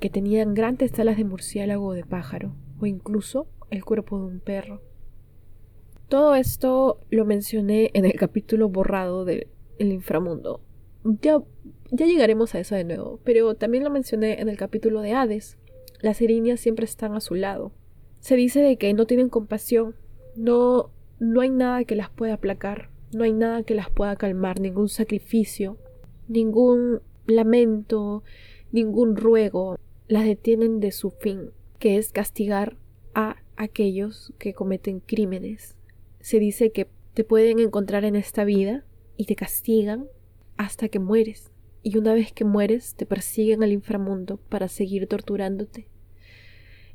que 0.00 0.08
tenían 0.08 0.54
grandes 0.54 0.98
alas 0.98 1.18
de 1.18 1.24
murciélago 1.24 1.88
o 1.88 1.92
de 1.92 2.04
pájaro, 2.04 2.56
o 2.80 2.86
incluso 2.86 3.48
el 3.70 3.84
cuerpo 3.84 4.18
de 4.18 4.24
un 4.26 4.40
perro. 4.40 4.80
Todo 6.08 6.34
esto 6.34 6.98
lo 7.10 7.24
mencioné 7.24 7.90
en 7.94 8.04
el 8.04 8.14
capítulo 8.14 8.68
borrado 8.68 9.24
del 9.24 9.46
inframundo. 9.78 10.60
Ya, 11.04 11.40
ya 11.90 12.06
llegaremos 12.06 12.54
a 12.54 12.60
eso 12.60 12.74
de 12.74 12.84
nuevo, 12.84 13.20
pero 13.24 13.54
también 13.54 13.84
lo 13.84 13.90
mencioné 13.90 14.40
en 14.40 14.48
el 14.48 14.56
capítulo 14.56 15.00
de 15.02 15.12
Hades. 15.12 15.56
Las 16.00 16.20
erinias 16.20 16.60
siempre 16.60 16.84
están 16.84 17.14
a 17.14 17.20
su 17.20 17.34
lado. 17.34 17.72
Se 18.18 18.36
dice 18.36 18.60
de 18.60 18.76
que 18.76 18.92
no 18.92 19.06
tienen 19.06 19.28
compasión, 19.28 19.94
no, 20.36 20.90
no 21.18 21.40
hay 21.40 21.50
nada 21.50 21.84
que 21.84 21.96
las 21.96 22.10
pueda 22.10 22.34
aplacar, 22.34 22.90
no 23.12 23.24
hay 23.24 23.32
nada 23.32 23.62
que 23.62 23.74
las 23.74 23.88
pueda 23.90 24.16
calmar, 24.16 24.60
ningún 24.60 24.88
sacrificio, 24.88 25.78
ningún 26.28 27.00
lamento, 27.26 28.22
ningún 28.72 29.16
ruego 29.16 29.76
las 30.08 30.24
detienen 30.24 30.80
de 30.80 30.90
su 30.90 31.10
fin, 31.10 31.50
que 31.78 31.96
es 31.96 32.12
castigar 32.12 32.76
a 33.14 33.36
aquellos 33.60 34.32
que 34.38 34.54
cometen 34.54 35.00
crímenes. 35.00 35.76
Se 36.20 36.38
dice 36.38 36.72
que 36.72 36.88
te 37.12 37.24
pueden 37.24 37.58
encontrar 37.58 38.06
en 38.06 38.16
esta 38.16 38.44
vida 38.44 38.86
y 39.18 39.26
te 39.26 39.36
castigan 39.36 40.06
hasta 40.56 40.88
que 40.88 40.98
mueres. 40.98 41.50
Y 41.82 41.98
una 41.98 42.14
vez 42.14 42.32
que 42.32 42.46
mueres 42.46 42.94
te 42.94 43.04
persiguen 43.04 43.62
al 43.62 43.72
inframundo 43.72 44.38
para 44.38 44.68
seguir 44.68 45.06
torturándote. 45.06 45.88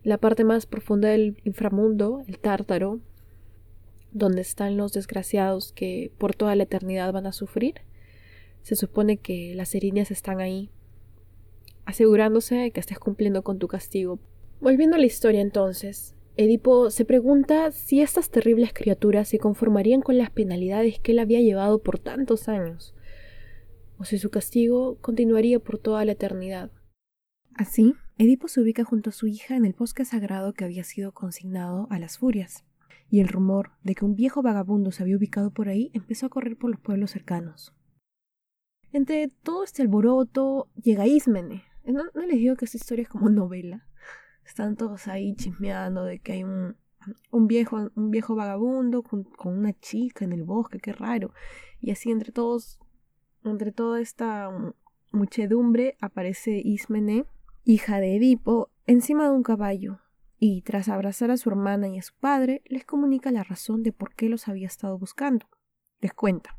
La 0.03 0.17
parte 0.17 0.43
más 0.43 0.65
profunda 0.65 1.09
del 1.09 1.39
inframundo, 1.43 2.23
el 2.27 2.39
tártaro, 2.39 2.99
donde 4.11 4.41
están 4.41 4.75
los 4.75 4.91
desgraciados 4.91 5.71
que 5.71 6.11
por 6.17 6.35
toda 6.35 6.55
la 6.55 6.63
eternidad 6.63 7.13
van 7.13 7.27
a 7.27 7.31
sufrir, 7.31 7.75
se 8.63 8.75
supone 8.75 9.17
que 9.17 9.53
las 9.53 9.75
erinias 9.75 10.09
están 10.09 10.39
ahí, 10.39 10.71
asegurándose 11.85 12.55
de 12.55 12.71
que 12.71 12.79
estés 12.79 12.97
cumpliendo 12.97 13.43
con 13.43 13.59
tu 13.59 13.67
castigo. 13.67 14.17
Volviendo 14.61 14.95
a 14.95 14.99
la 14.99 15.05
historia 15.05 15.41
entonces, 15.41 16.14
Edipo 16.37 16.89
se 16.89 17.05
pregunta 17.05 17.71
si 17.71 18.01
estas 18.01 18.29
terribles 18.29 18.73
criaturas 18.73 19.29
se 19.29 19.39
conformarían 19.39 20.01
con 20.01 20.17
las 20.17 20.31
penalidades 20.31 20.99
que 20.99 21.13
él 21.13 21.19
había 21.19 21.39
llevado 21.39 21.81
por 21.81 21.97
tantos 21.97 22.49
años, 22.49 22.93
o 23.97 24.03
si 24.03 24.17
su 24.17 24.29
castigo 24.29 24.97
continuaría 24.99 25.59
por 25.59 25.77
toda 25.77 26.03
la 26.03 26.11
eternidad. 26.11 26.71
Así, 27.53 27.93
Edipo 28.17 28.49
se 28.49 28.59
ubica 28.59 28.83
junto 28.83 29.11
a 29.11 29.13
su 29.13 29.27
hija 29.27 29.55
en 29.55 29.63
el 29.63 29.71
bosque 29.71 30.03
sagrado 30.03 30.51
que 30.51 30.65
había 30.65 30.83
sido 30.83 31.13
consignado 31.13 31.87
a 31.89 31.99
las 31.99 32.17
furias, 32.17 32.65
y 33.09 33.21
el 33.21 33.29
rumor 33.29 33.71
de 33.83 33.95
que 33.95 34.03
un 34.03 34.15
viejo 34.15 34.41
vagabundo 34.41 34.91
se 34.91 35.03
había 35.03 35.15
ubicado 35.15 35.51
por 35.51 35.69
ahí 35.69 35.89
empezó 35.93 36.25
a 36.25 36.29
correr 36.29 36.57
por 36.57 36.69
los 36.69 36.81
pueblos 36.81 37.11
cercanos. 37.11 37.73
Entre 38.91 39.29
todo 39.29 39.63
este 39.63 39.83
alboroto 39.83 40.67
llega 40.81 41.07
Ismene. 41.07 41.63
No, 41.85 42.03
no 42.13 42.25
les 42.25 42.37
digo 42.37 42.57
que 42.57 42.65
esta 42.65 42.77
historia 42.77 43.03
es 43.03 43.09
como 43.09 43.29
novela, 43.29 43.87
están 44.45 44.75
todos 44.75 45.07
ahí 45.07 45.35
chismeando 45.35 46.03
de 46.03 46.19
que 46.19 46.33
hay 46.33 46.43
un, 46.43 46.75
un 47.31 47.47
viejo, 47.47 47.91
un 47.95 48.11
viejo 48.11 48.35
vagabundo 48.35 49.03
con, 49.03 49.27
una 49.43 49.73
chica 49.79 50.25
en 50.25 50.33
el 50.33 50.43
bosque, 50.43 50.79
qué 50.79 50.93
raro. 50.93 51.33
Y 51.81 51.91
así 51.91 52.11
entre 52.11 52.31
todos, 52.31 52.79
entre 53.43 53.71
toda 53.71 54.01
esta 54.01 54.49
muchedumbre 55.11 55.97
aparece 56.01 56.61
Ismene, 56.63 57.25
hija 57.63 57.99
de 57.99 58.15
Edipo, 58.15 58.69
encima 58.85 59.25
de 59.25 59.31
un 59.31 59.43
caballo, 59.43 59.99
y 60.39 60.61
tras 60.61 60.89
abrazar 60.89 61.31
a 61.31 61.37
su 61.37 61.49
hermana 61.49 61.87
y 61.87 61.97
a 61.97 62.01
su 62.01 62.13
padre, 62.15 62.61
les 62.65 62.85
comunica 62.85 63.31
la 63.31 63.43
razón 63.43 63.83
de 63.83 63.93
por 63.93 64.13
qué 64.15 64.29
los 64.29 64.47
había 64.47 64.67
estado 64.67 64.97
buscando. 64.97 65.47
Les 66.01 66.13
cuenta. 66.13 66.57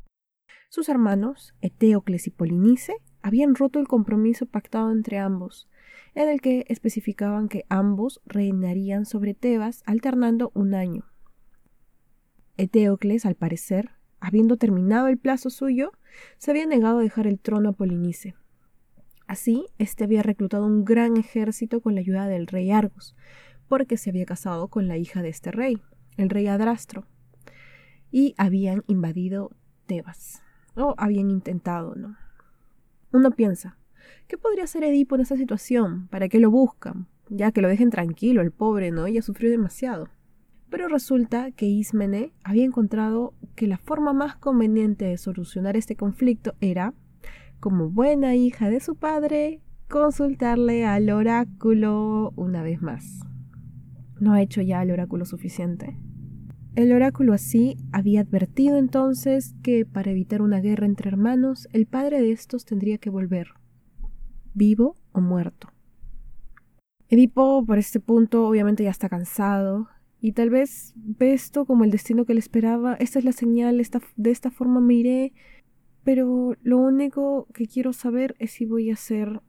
Sus 0.69 0.89
hermanos, 0.89 1.53
Eteocles 1.61 2.27
y 2.27 2.31
Polinice, 2.31 2.95
habían 3.21 3.55
roto 3.55 3.79
el 3.79 3.87
compromiso 3.87 4.45
pactado 4.45 4.91
entre 4.91 5.17
ambos, 5.17 5.69
en 6.15 6.29
el 6.29 6.41
que 6.41 6.65
especificaban 6.67 7.47
que 7.47 7.65
ambos 7.69 8.21
reinarían 8.25 9.05
sobre 9.05 9.33
Tebas 9.33 9.83
alternando 9.85 10.51
un 10.53 10.73
año. 10.73 11.05
Eteocles, 12.57 13.25
al 13.25 13.35
parecer, 13.35 13.91
habiendo 14.19 14.57
terminado 14.57 15.07
el 15.07 15.17
plazo 15.17 15.49
suyo, 15.49 15.91
se 16.37 16.51
había 16.51 16.65
negado 16.65 16.99
a 16.99 17.03
dejar 17.03 17.27
el 17.27 17.39
trono 17.39 17.69
a 17.69 17.73
Polinice. 17.73 18.35
Así, 19.27 19.67
éste 19.77 20.05
había 20.05 20.23
reclutado 20.23 20.65
un 20.65 20.85
gran 20.85 21.17
ejército 21.17 21.81
con 21.81 21.95
la 21.95 22.01
ayuda 22.01 22.27
del 22.27 22.47
rey 22.47 22.71
Argos, 22.71 23.15
porque 23.67 23.97
se 23.97 24.09
había 24.09 24.25
casado 24.25 24.69
con 24.69 24.87
la 24.87 24.97
hija 24.97 25.21
de 25.21 25.29
este 25.29 25.51
rey, 25.51 25.81
el 26.15 26.29
rey 26.29 26.47
Adrastro, 26.47 27.05
y 28.09 28.33
habían 28.37 28.83
invadido 28.87 29.51
Tebas, 29.85 30.41
o 30.75 30.95
habían 30.97 31.29
intentado, 31.29 31.95
¿no? 31.95 32.15
Uno 33.11 33.31
piensa, 33.31 33.77
¿qué 34.27 34.37
podría 34.37 34.65
hacer 34.65 34.83
Edipo 34.83 35.15
en 35.15 35.21
esa 35.21 35.37
situación? 35.37 36.07
¿Para 36.07 36.29
qué 36.29 36.39
lo 36.39 36.51
buscan? 36.51 37.07
Ya 37.29 37.51
que 37.51 37.61
lo 37.61 37.67
dejen 37.67 37.89
tranquilo, 37.89 38.41
el 38.41 38.51
pobre, 38.51 38.91
¿no? 38.91 39.07
Ya 39.07 39.21
sufrió 39.21 39.49
demasiado. 39.49 40.09
Pero 40.69 40.87
resulta 40.87 41.51
que 41.51 41.65
Ismene 41.65 42.33
había 42.43 42.65
encontrado 42.65 43.33
que 43.55 43.67
la 43.67 43.77
forma 43.77 44.13
más 44.13 44.35
conveniente 44.35 45.05
de 45.05 45.17
solucionar 45.17 45.77
este 45.77 45.95
conflicto 45.95 46.53
era, 46.59 46.93
como 47.59 47.89
buena 47.89 48.35
hija 48.35 48.69
de 48.69 48.79
su 48.79 48.95
padre, 48.95 49.61
consultarle 49.89 50.85
al 50.85 51.09
oráculo 51.09 52.33
una 52.35 52.61
vez 52.63 52.81
más. 52.81 53.21
¿No 54.19 54.33
ha 54.33 54.41
hecho 54.41 54.61
ya 54.61 54.81
el 54.83 54.91
oráculo 54.91 55.25
suficiente? 55.25 55.97
El 56.75 56.91
oráculo 56.91 57.33
así 57.33 57.77
había 57.91 58.21
advertido 58.21 58.77
entonces 58.77 59.55
que 59.63 59.85
para 59.85 60.11
evitar 60.11 60.41
una 60.41 60.59
guerra 60.59 60.85
entre 60.85 61.09
hermanos, 61.09 61.67
el 61.71 61.87
padre 61.87 62.21
de 62.21 62.31
estos 62.31 62.65
tendría 62.65 62.97
que 62.97 63.09
volver, 63.09 63.47
vivo 64.57 64.97
o 65.11 65.21
muerto. 65.21 65.69
Edipo, 67.09 67.63
por 67.65 67.77
este 67.77 67.99
punto, 67.99 68.47
obviamente 68.47 68.83
ya 68.83 68.89
está 68.89 69.07
cansado, 69.07 69.87
y 70.19 70.31
tal 70.31 70.49
vez 70.49 70.93
ve 70.95 71.33
esto 71.33 71.65
como 71.65 71.83
el 71.83 71.91
destino 71.91 72.25
que 72.25 72.33
le 72.33 72.39
esperaba, 72.39 72.95
esta 72.95 73.19
es 73.19 73.25
la 73.25 73.31
señal, 73.31 73.81
de 74.15 74.31
esta 74.31 74.51
forma 74.51 74.81
me 74.81 74.95
iré, 74.95 75.33
pero 76.03 76.55
lo 76.63 76.79
único 76.79 77.47
que 77.53 77.67
quiero 77.67 77.93
saber 77.93 78.35
es 78.39 78.51
si 78.51 78.65
voy 78.65 78.89
a 78.89 78.95
ser 78.95 79.41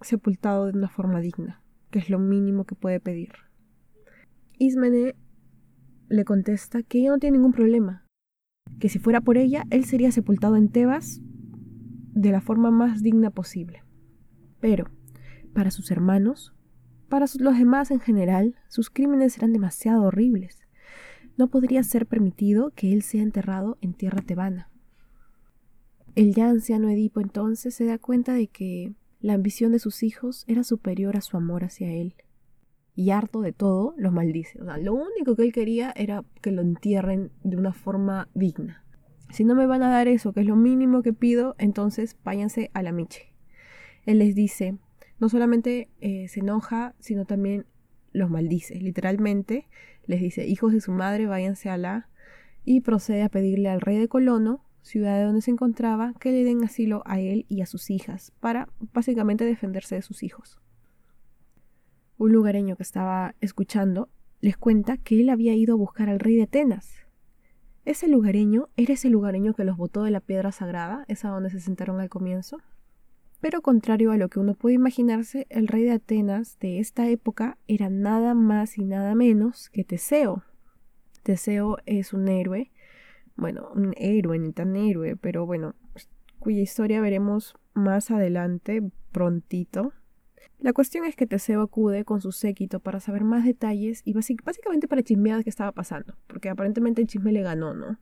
sepultado 0.00 0.66
de 0.66 0.78
una 0.78 0.88
forma 0.88 1.20
digna, 1.20 1.60
que 1.90 1.98
es 1.98 2.08
lo 2.08 2.18
mínimo 2.18 2.64
que 2.64 2.76
puede 2.76 3.00
pedir. 3.00 3.32
Ismene 4.58 5.16
le 6.08 6.24
contesta 6.24 6.82
que 6.82 7.00
ella 7.00 7.10
no 7.10 7.18
tiene 7.18 7.38
ningún 7.38 7.52
problema, 7.52 8.06
que 8.78 8.88
si 8.88 9.00
fuera 9.00 9.20
por 9.20 9.38
ella, 9.38 9.64
él 9.70 9.84
sería 9.84 10.12
sepultado 10.12 10.56
en 10.56 10.68
Tebas 10.68 11.20
de 12.14 12.30
la 12.30 12.40
forma 12.40 12.70
más 12.70 13.02
digna 13.02 13.30
posible. 13.30 13.82
Pero, 14.60 14.90
para 15.52 15.70
sus 15.70 15.90
hermanos, 15.90 16.54
para 17.08 17.26
los 17.38 17.58
demás 17.58 17.90
en 17.90 18.00
general, 18.00 18.56
sus 18.68 18.90
crímenes 18.90 19.36
eran 19.36 19.52
demasiado 19.52 20.02
horribles. 20.02 20.66
No 21.36 21.48
podría 21.48 21.82
ser 21.82 22.06
permitido 22.06 22.72
que 22.74 22.92
él 22.92 23.02
sea 23.02 23.22
enterrado 23.22 23.78
en 23.80 23.94
tierra 23.94 24.22
tebana. 24.22 24.70
El 26.14 26.34
ya 26.34 26.48
anciano 26.48 26.88
Edipo 26.88 27.20
entonces 27.20 27.74
se 27.74 27.84
da 27.84 27.98
cuenta 27.98 28.32
de 28.32 28.48
que 28.48 28.94
la 29.20 29.34
ambición 29.34 29.72
de 29.72 29.78
sus 29.78 30.02
hijos 30.02 30.44
era 30.46 30.64
superior 30.64 31.16
a 31.16 31.20
su 31.20 31.36
amor 31.36 31.64
hacia 31.64 31.92
él 31.92 32.14
y 32.96 33.10
harto 33.10 33.42
de 33.42 33.52
todo, 33.52 33.94
los 33.98 34.12
maldice. 34.12 34.60
O 34.60 34.64
sea, 34.64 34.78
lo 34.78 34.94
único 34.94 35.36
que 35.36 35.42
él 35.42 35.52
quería 35.52 35.92
era 35.94 36.24
que 36.40 36.50
lo 36.50 36.62
entierren 36.62 37.30
de 37.44 37.56
una 37.56 37.74
forma 37.74 38.28
digna. 38.34 38.82
Si 39.30 39.44
no 39.44 39.54
me 39.54 39.66
van 39.66 39.82
a 39.82 39.90
dar 39.90 40.08
eso, 40.08 40.32
que 40.32 40.40
es 40.40 40.46
lo 40.46 40.56
mínimo 40.56 41.02
que 41.02 41.12
pido, 41.12 41.54
entonces 41.58 42.16
váyanse 42.24 42.70
a 42.72 42.82
la 42.82 42.92
miche. 42.92 43.34
Él 44.06 44.18
les 44.20 44.34
dice, 44.34 44.78
no 45.20 45.28
solamente 45.28 45.88
eh, 46.00 46.28
se 46.28 46.40
enoja, 46.40 46.94
sino 46.98 47.26
también 47.26 47.66
los 48.12 48.30
maldice. 48.30 48.76
Literalmente 48.76 49.66
les 50.06 50.20
dice, 50.20 50.46
hijos 50.46 50.72
de 50.72 50.80
su 50.80 50.92
madre, 50.92 51.26
váyanse 51.26 51.68
a 51.68 51.76
la... 51.76 52.08
Y 52.64 52.80
procede 52.80 53.22
a 53.22 53.28
pedirle 53.28 53.68
al 53.68 53.80
rey 53.80 53.96
de 53.96 54.08
Colono, 54.08 54.64
ciudad 54.82 55.18
de 55.18 55.24
donde 55.24 55.40
se 55.40 55.52
encontraba, 55.52 56.14
que 56.18 56.32
le 56.32 56.42
den 56.42 56.64
asilo 56.64 57.02
a 57.04 57.20
él 57.20 57.46
y 57.48 57.60
a 57.60 57.66
sus 57.66 57.90
hijas, 57.90 58.32
para 58.40 58.68
básicamente 58.92 59.44
defenderse 59.44 59.94
de 59.94 60.02
sus 60.02 60.24
hijos 60.24 60.60
un 62.18 62.32
lugareño 62.32 62.76
que 62.76 62.82
estaba 62.82 63.34
escuchando, 63.40 64.08
les 64.40 64.56
cuenta 64.56 64.96
que 64.96 65.20
él 65.20 65.28
había 65.28 65.54
ido 65.54 65.74
a 65.74 65.78
buscar 65.78 66.08
al 66.08 66.20
rey 66.20 66.36
de 66.36 66.44
Atenas. 66.44 66.94
Ese 67.84 68.08
lugareño 68.08 68.68
era 68.76 68.94
ese 68.94 69.10
lugareño 69.10 69.54
que 69.54 69.64
los 69.64 69.76
botó 69.76 70.02
de 70.02 70.10
la 70.10 70.20
piedra 70.20 70.50
sagrada, 70.50 71.04
esa 71.08 71.28
donde 71.28 71.50
se 71.50 71.60
sentaron 71.60 72.00
al 72.00 72.08
comienzo. 72.08 72.58
Pero 73.46 73.62
contrario 73.62 74.10
a 74.10 74.16
lo 74.16 74.28
que 74.28 74.40
uno 74.40 74.54
puede 74.54 74.74
imaginarse, 74.74 75.46
el 75.50 75.68
rey 75.68 75.84
de 75.84 75.92
Atenas 75.92 76.58
de 76.58 76.80
esta 76.80 77.08
época 77.08 77.58
era 77.68 77.88
nada 77.88 78.34
más 78.34 78.76
y 78.76 78.82
nada 78.82 79.14
menos 79.14 79.70
que 79.70 79.84
Teseo, 79.84 80.42
Teseo 81.22 81.76
es 81.86 82.12
un 82.12 82.26
héroe, 82.26 82.72
bueno, 83.36 83.68
un 83.72 83.94
héroe, 83.98 84.40
ni 84.40 84.52
tan 84.52 84.74
héroe, 84.74 85.14
pero 85.14 85.46
bueno, 85.46 85.76
cuya 86.40 86.60
historia 86.60 87.00
veremos 87.00 87.54
más 87.72 88.10
adelante, 88.10 88.82
prontito. 89.12 89.92
La 90.58 90.72
cuestión 90.72 91.04
es 91.04 91.14
que 91.14 91.28
Teseo 91.28 91.62
acude 91.62 92.04
con 92.04 92.20
su 92.20 92.32
séquito 92.32 92.80
para 92.80 92.98
saber 92.98 93.22
más 93.22 93.44
detalles 93.44 94.02
y 94.04 94.12
básicamente 94.12 94.88
para 94.88 95.04
chismear 95.04 95.44
qué 95.44 95.50
estaba 95.50 95.70
pasando, 95.70 96.16
porque 96.26 96.48
aparentemente 96.48 97.00
el 97.00 97.06
chisme 97.06 97.30
le 97.30 97.42
ganó, 97.42 97.74
¿no? 97.74 98.00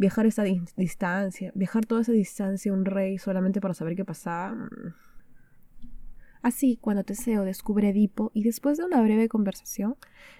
Viajar 0.00 0.24
esa 0.24 0.44
distancia, 0.78 1.52
viajar 1.54 1.84
toda 1.84 2.00
esa 2.00 2.12
distancia 2.12 2.72
un 2.72 2.86
rey 2.86 3.18
solamente 3.18 3.60
para 3.60 3.74
saber 3.74 3.96
qué 3.96 4.04
pasaba. 4.06 4.54
Mm. 4.54 4.94
Así, 6.40 6.78
cuando 6.80 7.04
Teseo 7.04 7.44
descubre 7.44 7.88
a 7.88 7.90
Edipo 7.90 8.30
y 8.32 8.42
después 8.42 8.78
de 8.78 8.84
una 8.84 9.02
breve 9.02 9.28
conversación, 9.28 9.96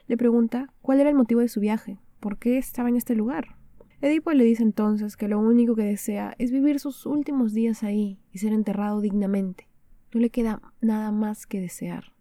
le 0.06 0.16
pregunta 0.16 0.72
cuál 0.80 1.00
era 1.00 1.10
el 1.10 1.14
motivo 1.14 1.42
de 1.42 1.48
su 1.48 1.60
viaje, 1.60 1.98
por 2.20 2.38
qué 2.38 2.56
estaba 2.56 2.88
en 2.88 2.96
este 2.96 3.14
lugar. 3.14 3.56
Edipo 4.00 4.32
le 4.32 4.44
dice 4.44 4.62
entonces 4.62 5.18
que 5.18 5.28
lo 5.28 5.38
único 5.38 5.76
que 5.76 5.84
desea 5.84 6.34
es 6.38 6.52
vivir 6.52 6.80
sus 6.80 7.04
últimos 7.04 7.52
días 7.52 7.82
ahí 7.82 8.18
y 8.32 8.38
ser 8.38 8.54
enterrado 8.54 9.02
dignamente. 9.02 9.68
No 10.14 10.20
le 10.20 10.30
queda 10.30 10.62
nada 10.80 11.10
más 11.10 11.46
que 11.46 11.60
desear. 11.60 12.14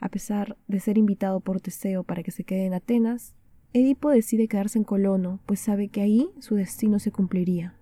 A 0.00 0.08
pesar 0.08 0.56
de 0.66 0.80
ser 0.80 0.98
invitado 0.98 1.38
por 1.38 1.60
Teseo 1.60 2.02
para 2.02 2.24
que 2.24 2.32
se 2.32 2.42
quede 2.42 2.66
en 2.66 2.74
Atenas, 2.74 3.36
Edipo 3.78 4.10
decide 4.10 4.48
quedarse 4.48 4.78
en 4.78 4.84
Colono, 4.84 5.40
pues 5.46 5.60
sabe 5.60 5.88
que 5.88 6.00
ahí 6.00 6.30
su 6.40 6.56
destino 6.56 6.98
se 6.98 7.12
cumpliría. 7.12 7.74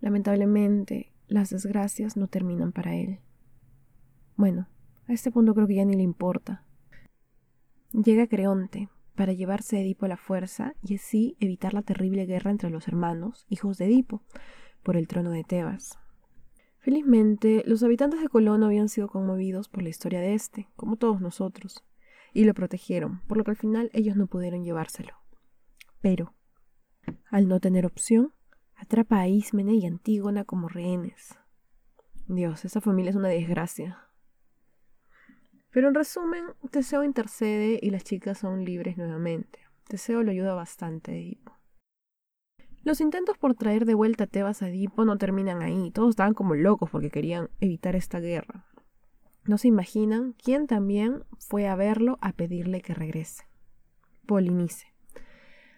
Lamentablemente, 0.00 1.12
las 1.28 1.50
desgracias 1.50 2.16
no 2.16 2.26
terminan 2.26 2.72
para 2.72 2.96
él. 2.96 3.20
Bueno, 4.36 4.68
a 5.06 5.12
este 5.12 5.30
punto 5.30 5.54
creo 5.54 5.66
que 5.66 5.76
ya 5.76 5.84
ni 5.84 5.94
le 5.94 6.02
importa. 6.02 6.64
Llega 7.92 8.26
Creonte, 8.26 8.88
para 9.14 9.32
llevarse 9.32 9.76
a 9.76 9.80
Edipo 9.80 10.06
a 10.06 10.08
la 10.08 10.16
fuerza 10.16 10.74
y 10.82 10.94
así 10.94 11.36
evitar 11.40 11.74
la 11.74 11.82
terrible 11.82 12.24
guerra 12.26 12.50
entre 12.50 12.70
los 12.70 12.88
hermanos, 12.88 13.46
hijos 13.48 13.78
de 13.78 13.86
Edipo, 13.86 14.22
por 14.82 14.96
el 14.96 15.08
trono 15.08 15.30
de 15.30 15.44
Tebas. 15.44 15.98
Felizmente, 16.78 17.62
los 17.66 17.82
habitantes 17.82 18.22
de 18.22 18.28
Colono 18.28 18.66
habían 18.66 18.88
sido 18.88 19.08
conmovidos 19.08 19.68
por 19.68 19.82
la 19.82 19.90
historia 19.90 20.20
de 20.20 20.34
este, 20.34 20.68
como 20.74 20.96
todos 20.96 21.20
nosotros, 21.20 21.84
y 22.32 22.44
lo 22.44 22.54
protegieron, 22.54 23.20
por 23.26 23.36
lo 23.36 23.44
que 23.44 23.52
al 23.52 23.56
final 23.56 23.90
ellos 23.92 24.16
no 24.16 24.26
pudieron 24.26 24.64
llevárselo. 24.64 25.14
Pero, 26.00 26.34
al 27.30 27.48
no 27.48 27.60
tener 27.60 27.86
opción, 27.86 28.32
atrapa 28.76 29.20
a 29.20 29.28
Ismene 29.28 29.74
y 29.74 29.86
Antígona 29.86 30.44
como 30.44 30.68
rehenes. 30.68 31.38
Dios, 32.26 32.64
esa 32.64 32.80
familia 32.80 33.10
es 33.10 33.16
una 33.16 33.28
desgracia. 33.28 33.98
Pero 35.70 35.88
en 35.88 35.94
resumen, 35.94 36.44
Teseo 36.70 37.04
intercede 37.04 37.78
y 37.80 37.90
las 37.90 38.04
chicas 38.04 38.38
son 38.38 38.64
libres 38.64 38.96
nuevamente. 38.96 39.60
Teseo 39.88 40.22
lo 40.22 40.30
ayuda 40.30 40.54
bastante 40.54 41.12
a 41.12 41.14
Edipo. 41.14 41.56
Los 42.82 43.00
intentos 43.00 43.36
por 43.36 43.54
traer 43.54 43.84
de 43.84 43.94
vuelta 43.94 44.24
a 44.24 44.26
Tebas 44.26 44.62
a 44.62 44.68
Edipo 44.68 45.04
no 45.04 45.18
terminan 45.18 45.62
ahí. 45.62 45.90
Todos 45.90 46.10
estaban 46.10 46.34
como 46.34 46.54
locos 46.54 46.88
porque 46.90 47.10
querían 47.10 47.50
evitar 47.60 47.94
esta 47.94 48.20
guerra. 48.20 48.66
No 49.44 49.58
se 49.58 49.68
imaginan 49.68 50.34
quién 50.42 50.66
también 50.66 51.24
fue 51.38 51.66
a 51.66 51.76
verlo 51.76 52.18
a 52.20 52.32
pedirle 52.32 52.82
que 52.82 52.94
regrese. 52.94 53.44
Polinice. 54.26 54.86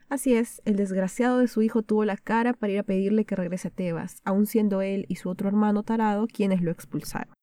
Así 0.09 0.35
es, 0.35 0.61
el 0.67 0.77
desgraciado 0.77 1.39
de 1.39 1.49
su 1.49 1.63
hijo 1.63 1.83
tuvo 1.83 2.05
la 2.05 2.19
cara 2.19 2.53
para 2.53 2.73
ir 2.73 2.79
a 2.81 2.83
pedirle 2.83 3.25
que 3.25 3.35
regrese 3.35 3.69
a 3.69 3.71
Tebas, 3.71 4.21
aun 4.25 4.45
siendo 4.45 4.83
él 4.83 5.07
y 5.09 5.17
su 5.17 5.31
otro 5.31 5.49
hermano 5.49 5.85
tarado 5.85 6.27
quienes 6.27 6.61
lo 6.61 6.71
expulsaron. 6.71 7.35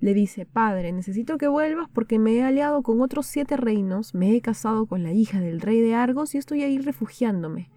Le 0.00 0.14
dice, 0.14 0.46
Padre, 0.46 0.92
necesito 0.92 1.38
que 1.38 1.48
vuelvas 1.48 1.88
porque 1.88 2.18
me 2.18 2.34
he 2.34 2.42
aliado 2.42 2.82
con 2.82 3.00
otros 3.00 3.26
siete 3.26 3.56
reinos, 3.56 4.14
me 4.14 4.36
he 4.36 4.40
casado 4.42 4.86
con 4.86 5.02
la 5.02 5.12
hija 5.12 5.40
del 5.40 5.60
rey 5.60 5.80
de 5.80 5.94
Argos 5.94 6.34
y 6.34 6.38
estoy 6.38 6.62
ahí 6.64 6.78
refugiándome. 6.78 7.70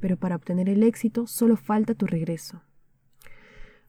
Pero 0.00 0.16
para 0.16 0.36
obtener 0.36 0.68
el 0.68 0.82
éxito 0.82 1.26
solo 1.26 1.56
falta 1.56 1.94
tu 1.94 2.06
regreso. 2.06 2.62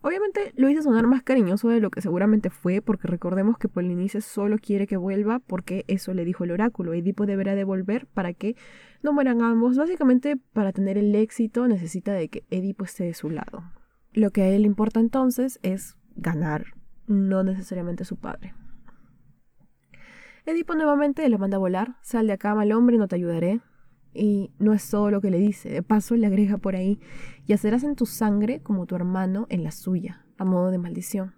Obviamente 0.02 0.54
lo 0.56 0.70
hice 0.70 0.82
sonar 0.82 1.08
más 1.08 1.24
cariñoso 1.24 1.68
de 1.68 1.82
lo 1.82 1.92
que 1.92 2.02
seguramente 2.02 2.50
fue, 2.50 2.82
porque 2.82 3.08
recordemos 3.08 3.58
que 3.58 3.68
Polinices 3.68 4.24
solo 4.24 4.58
quiere 4.58 4.88
que 4.88 4.96
vuelva 4.96 5.40
porque 5.40 5.84
eso 5.88 6.14
le 6.14 6.24
dijo 6.24 6.46
el 6.46 6.52
oráculo. 6.52 6.94
Edipo 6.94 7.26
deberá 7.26 7.54
devolver 7.54 8.08
para 8.08 8.34
que 8.34 8.56
no 9.04 9.12
mueran 9.12 9.42
ambos. 9.42 9.78
Básicamente, 9.78 10.38
para 10.54 10.72
tener 10.72 10.98
el 10.98 11.14
éxito 11.16 11.68
necesita 11.68 12.14
de 12.14 12.30
que 12.30 12.44
Edipo 12.50 12.86
esté 12.86 13.04
de 13.04 13.14
su 13.14 13.30
lado. 13.30 13.64
Lo 14.14 14.32
que 14.32 14.44
a 14.44 14.48
él 14.48 14.62
le 14.62 14.68
importa 14.68 15.02
entonces 15.02 15.60
es 15.64 15.98
ganar, 16.16 16.68
no 17.08 17.44
necesariamente 17.44 18.06
su 18.06 18.16
padre. 18.16 18.54
Edipo 20.46 20.76
nuevamente 20.76 21.28
le 21.28 21.38
manda 21.38 21.58
a 21.58 21.60
volar, 21.60 21.98
sal 22.02 22.26
de 22.26 22.34
acá 22.34 22.56
mal 22.56 22.72
hombre, 22.72 22.98
no 22.98 23.08
te 23.10 23.18
ayudaré. 23.18 23.60
Y 24.14 24.52
no 24.60 24.74
es 24.74 24.90
todo 24.90 25.12
lo 25.12 25.22
que 25.22 25.30
le 25.30 25.38
dice, 25.38 25.70
de 25.70 25.84
paso 25.84 26.16
le 26.16 26.28
agrega 26.28 26.58
por 26.58 26.76
ahí, 26.76 27.00
y 27.46 27.54
hacerás 27.54 27.84
en 27.84 27.96
tu 27.96 28.06
sangre 28.06 28.62
como 28.62 28.86
tu 28.86 28.96
hermano 28.96 29.46
en 29.50 29.64
la 29.64 29.72
suya, 29.72 30.26
a 30.38 30.46
modo 30.46 30.72
de 30.72 30.78
maldición. 30.78 31.36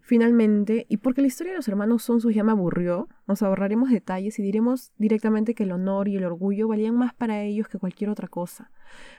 Finalmente, 0.00 0.86
y 0.88 0.96
porque 0.96 1.20
la 1.20 1.28
historia 1.28 1.52
de 1.52 1.58
los 1.58 1.68
hermanos 1.68 2.02
Sonsus 2.02 2.34
ya 2.34 2.42
me 2.42 2.52
aburrió, 2.52 3.08
nos 3.26 3.42
ahorraremos 3.42 3.90
detalles 3.90 4.38
y 4.38 4.42
diremos 4.42 4.92
directamente 4.98 5.54
que 5.54 5.62
el 5.62 5.72
honor 5.72 6.08
y 6.08 6.16
el 6.16 6.24
orgullo 6.24 6.68
valían 6.68 6.96
más 6.96 7.14
para 7.14 7.42
ellos 7.42 7.68
que 7.68 7.78
cualquier 7.78 8.10
otra 8.10 8.28
cosa, 8.28 8.70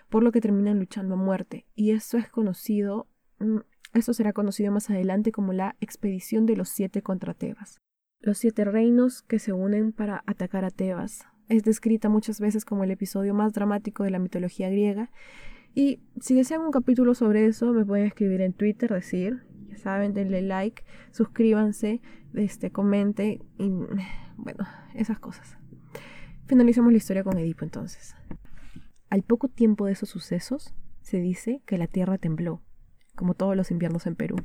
por 0.09 0.23
lo 0.23 0.31
que 0.31 0.41
terminan 0.41 0.79
luchando 0.79 1.15
a 1.15 1.17
muerte, 1.17 1.65
y 1.73 1.91
eso 1.91 2.17
es 2.17 2.29
conocido 2.29 3.07
mm, 3.39 3.59
esto 3.93 4.13
será 4.13 4.33
conocido 4.33 4.71
más 4.71 4.89
adelante 4.89 5.31
como 5.31 5.53
la 5.53 5.75
expedición 5.79 6.47
de 6.47 6.55
los 6.55 6.69
siete 6.69 7.03
contra 7.03 7.35
Tebas. 7.35 7.77
Los 8.19 8.39
siete 8.39 8.65
reinos 8.65 9.21
que 9.21 9.37
se 9.37 9.53
unen 9.53 9.91
para 9.91 10.23
atacar 10.25 10.65
a 10.65 10.71
Tebas. 10.71 11.27
Es 11.53 11.61
descrita 11.63 12.09
muchas 12.09 12.39
veces 12.39 12.65
como 12.65 12.83
el 12.83 12.89
episodio 12.89 13.35
más 13.35 13.53
dramático 13.53 14.03
de 14.03 14.09
la 14.09 14.17
mitología 14.17 14.71
griega. 14.71 15.11
Y 15.75 15.99
si 16.19 16.33
desean 16.33 16.61
un 16.61 16.71
capítulo 16.71 17.13
sobre 17.13 17.45
eso, 17.45 17.73
me 17.73 17.85
pueden 17.85 18.07
escribir 18.07 18.41
en 18.41 18.53
Twitter, 18.53 18.91
decir, 18.91 19.43
ya 19.69 19.77
saben, 19.77 20.15
denle 20.15 20.41
like, 20.41 20.83
suscríbanse, 21.11 22.01
este, 22.33 22.71
comente 22.71 23.39
y 23.59 23.69
bueno, 24.35 24.65
esas 24.95 25.19
cosas. 25.19 25.59
Finalicemos 26.47 26.91
la 26.91 26.97
historia 26.97 27.23
con 27.23 27.37
Edipo 27.37 27.65
entonces. 27.65 28.15
Al 29.11 29.21
poco 29.21 29.47
tiempo 29.47 29.85
de 29.85 29.91
esos 29.91 30.09
sucesos, 30.09 30.73
se 31.01 31.19
dice 31.19 31.61
que 31.67 31.77
la 31.77 31.85
tierra 31.85 32.17
tembló 32.17 32.63
como 33.15 33.35
todos 33.35 33.55
los 33.55 33.69
inviernos 33.69 34.07
en 34.07 34.15
Perú. 34.15 34.37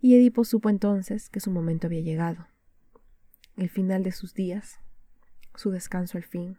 Y 0.00 0.16
Edipo 0.16 0.42
supo 0.44 0.68
entonces 0.68 1.28
que 1.28 1.38
su 1.38 1.52
momento 1.52 1.86
había 1.86 2.00
llegado. 2.00 2.48
El 3.56 3.68
final 3.68 4.02
de 4.02 4.10
sus 4.10 4.34
días, 4.34 4.80
su 5.56 5.70
descanso 5.70 6.18
al 6.18 6.24
fin. 6.24 6.58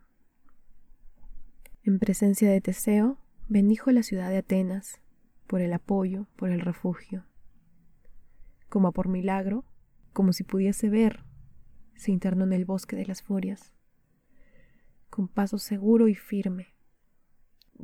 En 1.83 1.99
presencia 1.99 2.49
de 2.49 2.61
Teseo, 2.61 3.17
bendijo 3.47 3.91
la 3.91 4.03
ciudad 4.03 4.29
de 4.29 4.37
Atenas 4.37 4.99
por 5.47 5.61
el 5.61 5.71
apoyo, 5.73 6.27
por 6.35 6.49
el 6.49 6.59
refugio. 6.59 7.25
Como 8.69 8.91
por 8.91 9.07
milagro, 9.07 9.63
como 10.11 10.33
si 10.33 10.43
pudiese 10.43 10.89
ver, 10.89 11.23
se 11.95 12.11
internó 12.11 12.43
en 12.43 12.53
el 12.53 12.65
bosque 12.65 12.95
de 12.95 13.05
las 13.05 13.21
furias. 13.21 13.73
Con 15.09 15.27
paso 15.27 15.57
seguro 15.57 16.07
y 16.07 16.15
firme, 16.15 16.75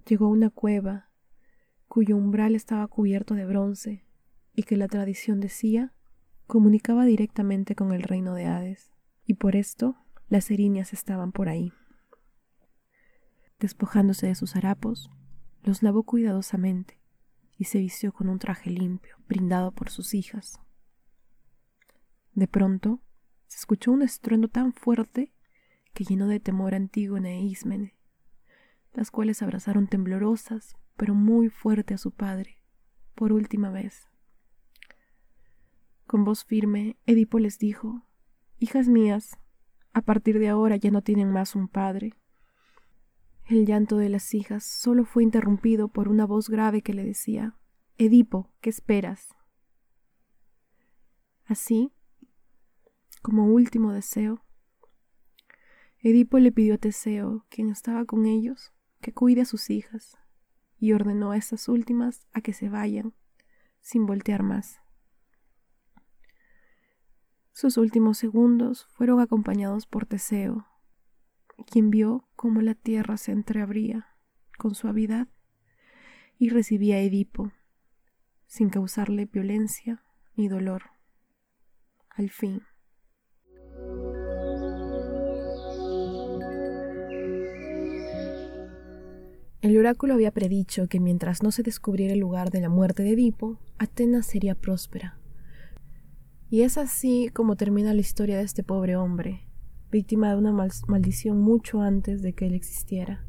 llegó 0.05 0.25
a 0.25 0.29
una 0.29 0.49
cueva 0.49 1.09
cuyo 1.87 2.17
umbral 2.17 2.55
estaba 2.55 2.87
cubierto 2.87 3.35
de 3.35 3.45
bronce 3.45 4.03
y 4.55 4.63
que 4.63 4.77
la 4.77 4.87
tradición 4.87 5.39
decía 5.39 5.93
comunicaba 6.47 7.05
directamente 7.05 7.75
con 7.75 7.93
el 7.93 8.03
reino 8.03 8.35
de 8.35 8.45
Hades, 8.45 8.91
y 9.25 9.35
por 9.35 9.55
esto 9.55 9.95
las 10.33 10.49
erinias 10.49 10.93
estaban 10.93 11.31
por 11.31 11.47
ahí. 11.47 11.73
Despojándose 13.59 14.25
de 14.25 14.33
sus 14.33 14.55
harapos, 14.55 15.11
los 15.61 15.83
lavó 15.83 16.01
cuidadosamente 16.01 16.99
y 17.55 17.65
se 17.65 17.77
vistió 17.77 18.11
con 18.11 18.29
un 18.29 18.39
traje 18.39 18.71
limpio, 18.71 19.15
brindado 19.27 19.71
por 19.71 19.91
sus 19.91 20.15
hijas. 20.15 20.59
De 22.33 22.47
pronto 22.47 22.99
se 23.45 23.59
escuchó 23.59 23.91
un 23.91 24.01
estruendo 24.01 24.47
tan 24.47 24.73
fuerte 24.73 25.35
que 25.93 26.03
llenó 26.03 26.27
de 26.27 26.39
temor 26.39 26.73
a 26.73 26.77
Antígona 26.77 27.29
e 27.29 27.41
Ismene, 27.41 27.95
las 28.91 29.11
cuales 29.11 29.43
abrazaron 29.43 29.85
temblorosas 29.85 30.75
pero 30.97 31.13
muy 31.13 31.49
fuerte 31.49 31.93
a 31.93 31.99
su 31.99 32.09
padre, 32.09 32.59
por 33.13 33.33
última 33.33 33.69
vez. 33.69 34.07
Con 36.07 36.23
voz 36.23 36.43
firme, 36.43 36.97
Edipo 37.05 37.37
les 37.37 37.59
dijo, 37.59 38.07
Hijas 38.57 38.87
mías, 38.87 39.37
a 39.93 40.01
partir 40.01 40.39
de 40.39 40.49
ahora 40.49 40.75
ya 40.75 40.91
no 40.91 41.01
tienen 41.01 41.31
más 41.31 41.55
un 41.55 41.67
padre. 41.67 42.13
El 43.45 43.65
llanto 43.65 43.97
de 43.97 44.09
las 44.09 44.33
hijas 44.33 44.63
solo 44.63 45.05
fue 45.05 45.23
interrumpido 45.23 45.87
por 45.87 46.07
una 46.07 46.25
voz 46.25 46.49
grave 46.49 46.81
que 46.81 46.93
le 46.93 47.03
decía, 47.03 47.57
Edipo, 47.97 48.51
¿qué 48.61 48.69
esperas? 48.69 49.35
Así, 51.45 51.91
como 53.21 53.45
último 53.45 53.93
deseo, 53.93 54.43
Edipo 55.99 56.39
le 56.39 56.51
pidió 56.51 56.75
a 56.75 56.77
Teseo, 56.77 57.45
quien 57.49 57.69
estaba 57.69 58.03
con 58.03 58.25
ellos, 58.25 58.73
que 58.99 59.13
cuide 59.13 59.41
a 59.41 59.45
sus 59.45 59.69
hijas 59.69 60.17
y 60.77 60.91
ordenó 60.91 61.31
a 61.31 61.37
estas 61.37 61.69
últimas 61.69 62.27
a 62.33 62.41
que 62.41 62.51
se 62.51 62.67
vayan, 62.67 63.13
sin 63.79 64.05
voltear 64.05 64.43
más. 64.43 64.82
Sus 67.53 67.77
últimos 67.77 68.17
segundos 68.17 68.87
fueron 68.89 69.19
acompañados 69.19 69.85
por 69.85 70.07
Teseo, 70.07 70.65
quien 71.69 71.91
vio 71.91 72.27
cómo 72.35 72.61
la 72.61 72.73
tierra 72.73 73.15
se 73.17 73.31
entreabría 73.31 74.07
con 74.57 74.73
suavidad 74.73 75.27
y 76.39 76.49
recibía 76.49 76.95
a 76.95 76.99
Edipo 76.99 77.51
sin 78.47 78.69
causarle 78.69 79.25
violencia 79.25 80.03
ni 80.35 80.47
dolor. 80.47 80.83
Al 82.09 82.31
fin. 82.31 82.63
El 89.61 89.77
oráculo 89.77 90.15
había 90.15 90.31
predicho 90.31 90.87
que 90.87 90.99
mientras 90.99 91.43
no 91.43 91.51
se 91.51 91.61
descubriera 91.61 92.13
el 92.13 92.19
lugar 92.19 92.49
de 92.49 92.61
la 92.61 92.69
muerte 92.69 93.03
de 93.03 93.11
Edipo, 93.11 93.59
Atenas 93.77 94.25
sería 94.25 94.55
próspera. 94.55 95.22
Y 96.53 96.61
es 96.61 96.77
así 96.77 97.31
como 97.33 97.55
termina 97.55 97.95
la 97.95 98.01
historia 98.01 98.37
de 98.37 98.43
este 98.43 98.61
pobre 98.61 98.95
hombre, 98.95 99.41
víctima 99.89 100.29
de 100.29 100.37
una 100.37 100.51
maldición 100.87 101.41
mucho 101.41 101.81
antes 101.81 102.21
de 102.21 102.33
que 102.33 102.45
él 102.45 102.53
existiera. 102.53 103.25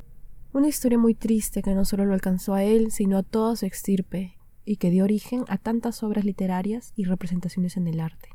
Una 0.52 0.68
historia 0.68 0.98
muy 0.98 1.14
triste 1.14 1.62
que 1.62 1.74
no 1.74 1.86
solo 1.86 2.04
lo 2.04 2.12
alcanzó 2.12 2.52
a 2.52 2.64
él, 2.64 2.90
sino 2.90 3.16
a 3.16 3.22
toda 3.22 3.56
su 3.56 3.64
extirpe, 3.64 4.36
y 4.66 4.76
que 4.76 4.90
dio 4.90 5.04
origen 5.04 5.46
a 5.48 5.56
tantas 5.56 6.02
obras 6.02 6.26
literarias 6.26 6.92
y 6.96 7.04
representaciones 7.04 7.78
en 7.78 7.88
el 7.88 8.00
arte. 8.00 8.28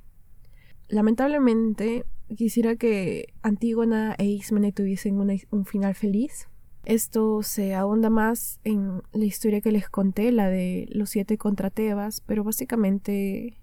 Lamentablemente, 0.87 2.05
quisiera 2.35 2.75
que 2.75 3.27
Antígona 3.43 4.15
e 4.17 4.25
Ismene 4.25 4.71
tuviesen 4.71 5.19
un 5.51 5.65
final 5.65 5.93
feliz. 5.93 6.49
Esto 6.85 7.43
se 7.43 7.75
ahonda 7.75 8.09
más 8.09 8.59
en 8.63 9.03
la 9.13 9.25
historia 9.25 9.61
que 9.61 9.71
les 9.71 9.87
conté, 9.87 10.31
la 10.31 10.49
de 10.49 10.87
los 10.89 11.11
siete 11.11 11.37
contra 11.37 11.69
Tebas, 11.69 12.21
pero 12.21 12.43
básicamente 12.43 13.58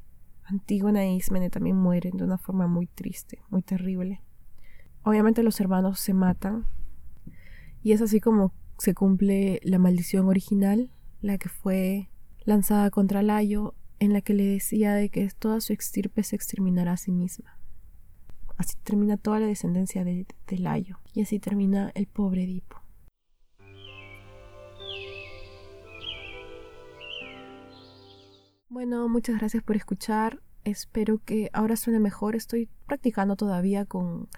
Antígona 0.48 1.04
e 1.04 1.14
Ismene 1.14 1.50
también 1.50 1.76
mueren 1.76 2.16
de 2.16 2.24
una 2.24 2.38
forma 2.38 2.68
muy 2.68 2.87
triste, 2.87 3.40
muy 3.50 3.62
terrible. 3.62 4.22
Obviamente 5.02 5.42
los 5.42 5.61
hermanos 5.61 5.98
se 5.98 6.14
matan 6.14 6.66
y 7.82 7.92
es 7.92 8.00
así 8.00 8.20
como 8.20 8.52
se 8.78 8.94
cumple 8.94 9.61
la 9.62 9.78
maldición 9.78 10.28
original, 10.28 10.90
la 11.20 11.38
que 11.38 11.48
fue 11.48 12.11
lanzada 12.44 12.90
contra 12.90 13.22
Layo, 13.22 13.74
en 13.98 14.12
la 14.12 14.20
que 14.20 14.35
le 14.35 14.44
decía 14.44 14.94
de 14.94 15.09
que 15.09 15.28
toda 15.38 15.61
su 15.61 15.72
extirpe 15.72 16.22
se 16.22 16.37
exterminará 16.37 16.92
a 16.92 16.96
sí 16.96 17.11
misma. 17.11 17.59
Así 18.56 18.76
termina 18.82 19.16
toda 19.16 19.40
la 19.40 19.46
descendencia 19.46 20.04
de, 20.04 20.26
de 20.46 20.59
Layo 20.59 20.98
y 21.12 21.22
así 21.22 21.38
termina 21.38 21.90
el 21.94 22.06
pobre 22.06 22.44
Edipo. 22.44 22.86
Bueno, 28.68 29.09
muchas 29.09 29.38
gracias 29.38 29.62
por 29.62 29.76
escuchar. 29.76 30.42
Espero 30.64 31.22
que 31.24 31.50
ahora 31.52 31.76
suene 31.76 32.00
mejor. 32.00 32.35
Estoy 32.35 32.68
practicando 32.87 33.37
todavía 33.37 33.85
con 33.85 34.29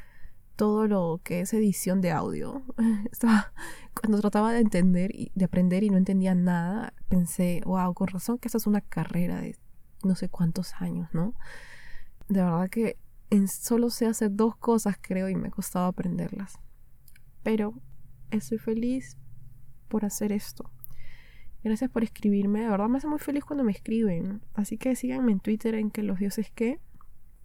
todo 0.55 0.87
lo 0.87 1.21
que 1.25 1.41
es 1.41 1.55
edición 1.55 2.03
de 2.03 2.11
audio. 2.11 2.63
Estaba, 3.11 3.55
cuando 3.99 4.21
trataba 4.21 4.53
de 4.53 4.61
entender 4.61 5.15
y 5.15 5.33
de 5.35 5.47
aprender 5.47 5.83
y 5.83 5.89
no 5.89 5.97
entendía 5.97 6.35
nada, 6.35 6.93
pensé, 7.09 7.63
wow, 7.65 7.95
con 7.95 8.09
razón 8.09 8.39
que 8.39 8.49
esa 8.49 8.59
es 8.59 8.67
una 8.67 8.83
carrera 8.83 9.41
de 9.41 9.57
no 10.05 10.15
sé 10.15 10.29
cuántos 10.29 10.75
años, 10.75 11.09
¿no? 11.15 11.35
De 12.29 12.43
verdad 12.43 12.69
que 12.69 12.99
solo 13.49 13.89
sé 13.89 14.05
hacer 14.05 14.37
dos 14.37 14.57
cosas, 14.57 14.97
creo, 15.01 15.31
y 15.31 15.37
me 15.37 15.49
ha 15.49 15.53
costado 15.53 15.87
aprenderlas. 15.87 16.59
Pero 17.43 17.73
estoy 18.31 18.59
feliz 18.59 19.17
por 19.89 20.05
hacer 20.05 20.33
esto. 20.33 20.71
Gracias 21.65 21.91
por 21.91 22.05
escribirme. 22.05 22.61
De 22.61 22.69
verdad 22.69 22.89
me 22.89 22.99
hace 22.99 23.09
muy 23.09 23.19
feliz 23.19 23.45
cuando 23.45 23.65
me 23.65 23.73
escriben. 23.73 24.41
Así 24.55 24.79
que 24.79 24.95
síganme 24.95 25.33
en 25.33 25.41
Twitter 25.41 25.75
en 25.75 25.91
que 25.91 26.03
los 26.03 26.19
dioses 26.19 26.51
que. 26.51 26.81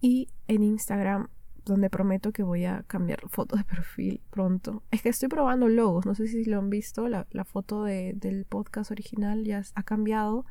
Y 0.00 0.28
en 0.48 0.62
Instagram, 0.62 1.28
donde 1.64 1.90
prometo 1.90 2.32
que 2.32 2.42
voy 2.42 2.64
a 2.64 2.84
cambiar 2.86 3.28
foto 3.28 3.56
de 3.56 3.64
perfil 3.64 4.20
pronto. 4.30 4.82
Es 4.90 5.02
que 5.02 5.08
estoy 5.08 5.28
probando 5.28 5.68
logos. 5.68 6.06
No 6.06 6.14
sé 6.14 6.28
si 6.28 6.44
lo 6.44 6.58
han 6.58 6.70
visto. 6.70 7.08
La, 7.08 7.26
foto 7.44 7.84
del 7.84 8.46
podcast 8.48 8.90
original 8.90 9.44
ya 9.44 9.62
ha 9.74 9.82
cambiado. 9.82 10.46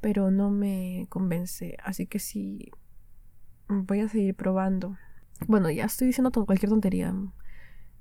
Pero 0.00 0.30
no 0.30 0.50
me 0.50 1.06
convence. 1.10 1.76
Así 1.84 2.06
que 2.06 2.18
sí. 2.18 2.70
Voy 3.68 4.00
a 4.00 4.08
seguir 4.08 4.34
probando. 4.34 4.96
Bueno, 5.46 5.70
ya 5.70 5.84
estoy 5.84 6.08
diciendo 6.08 6.32
cualquier 6.32 6.70
tontería. 6.70 7.14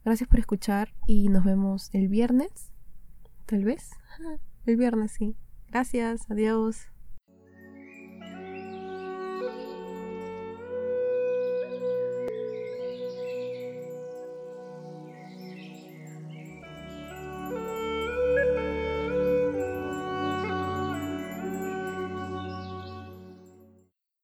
Gracias 0.04 0.28
por 0.28 0.40
escuchar 0.40 0.94
y 1.06 1.30
nos 1.30 1.44
vemos 1.44 1.90
el 1.94 2.08
viernes. 2.08 2.72
Tal 3.46 3.64
vez. 3.64 3.92
El 4.66 4.78
viernes, 4.78 5.12
sí. 5.12 5.36
Gracias, 5.68 6.30
adiós. 6.30 6.88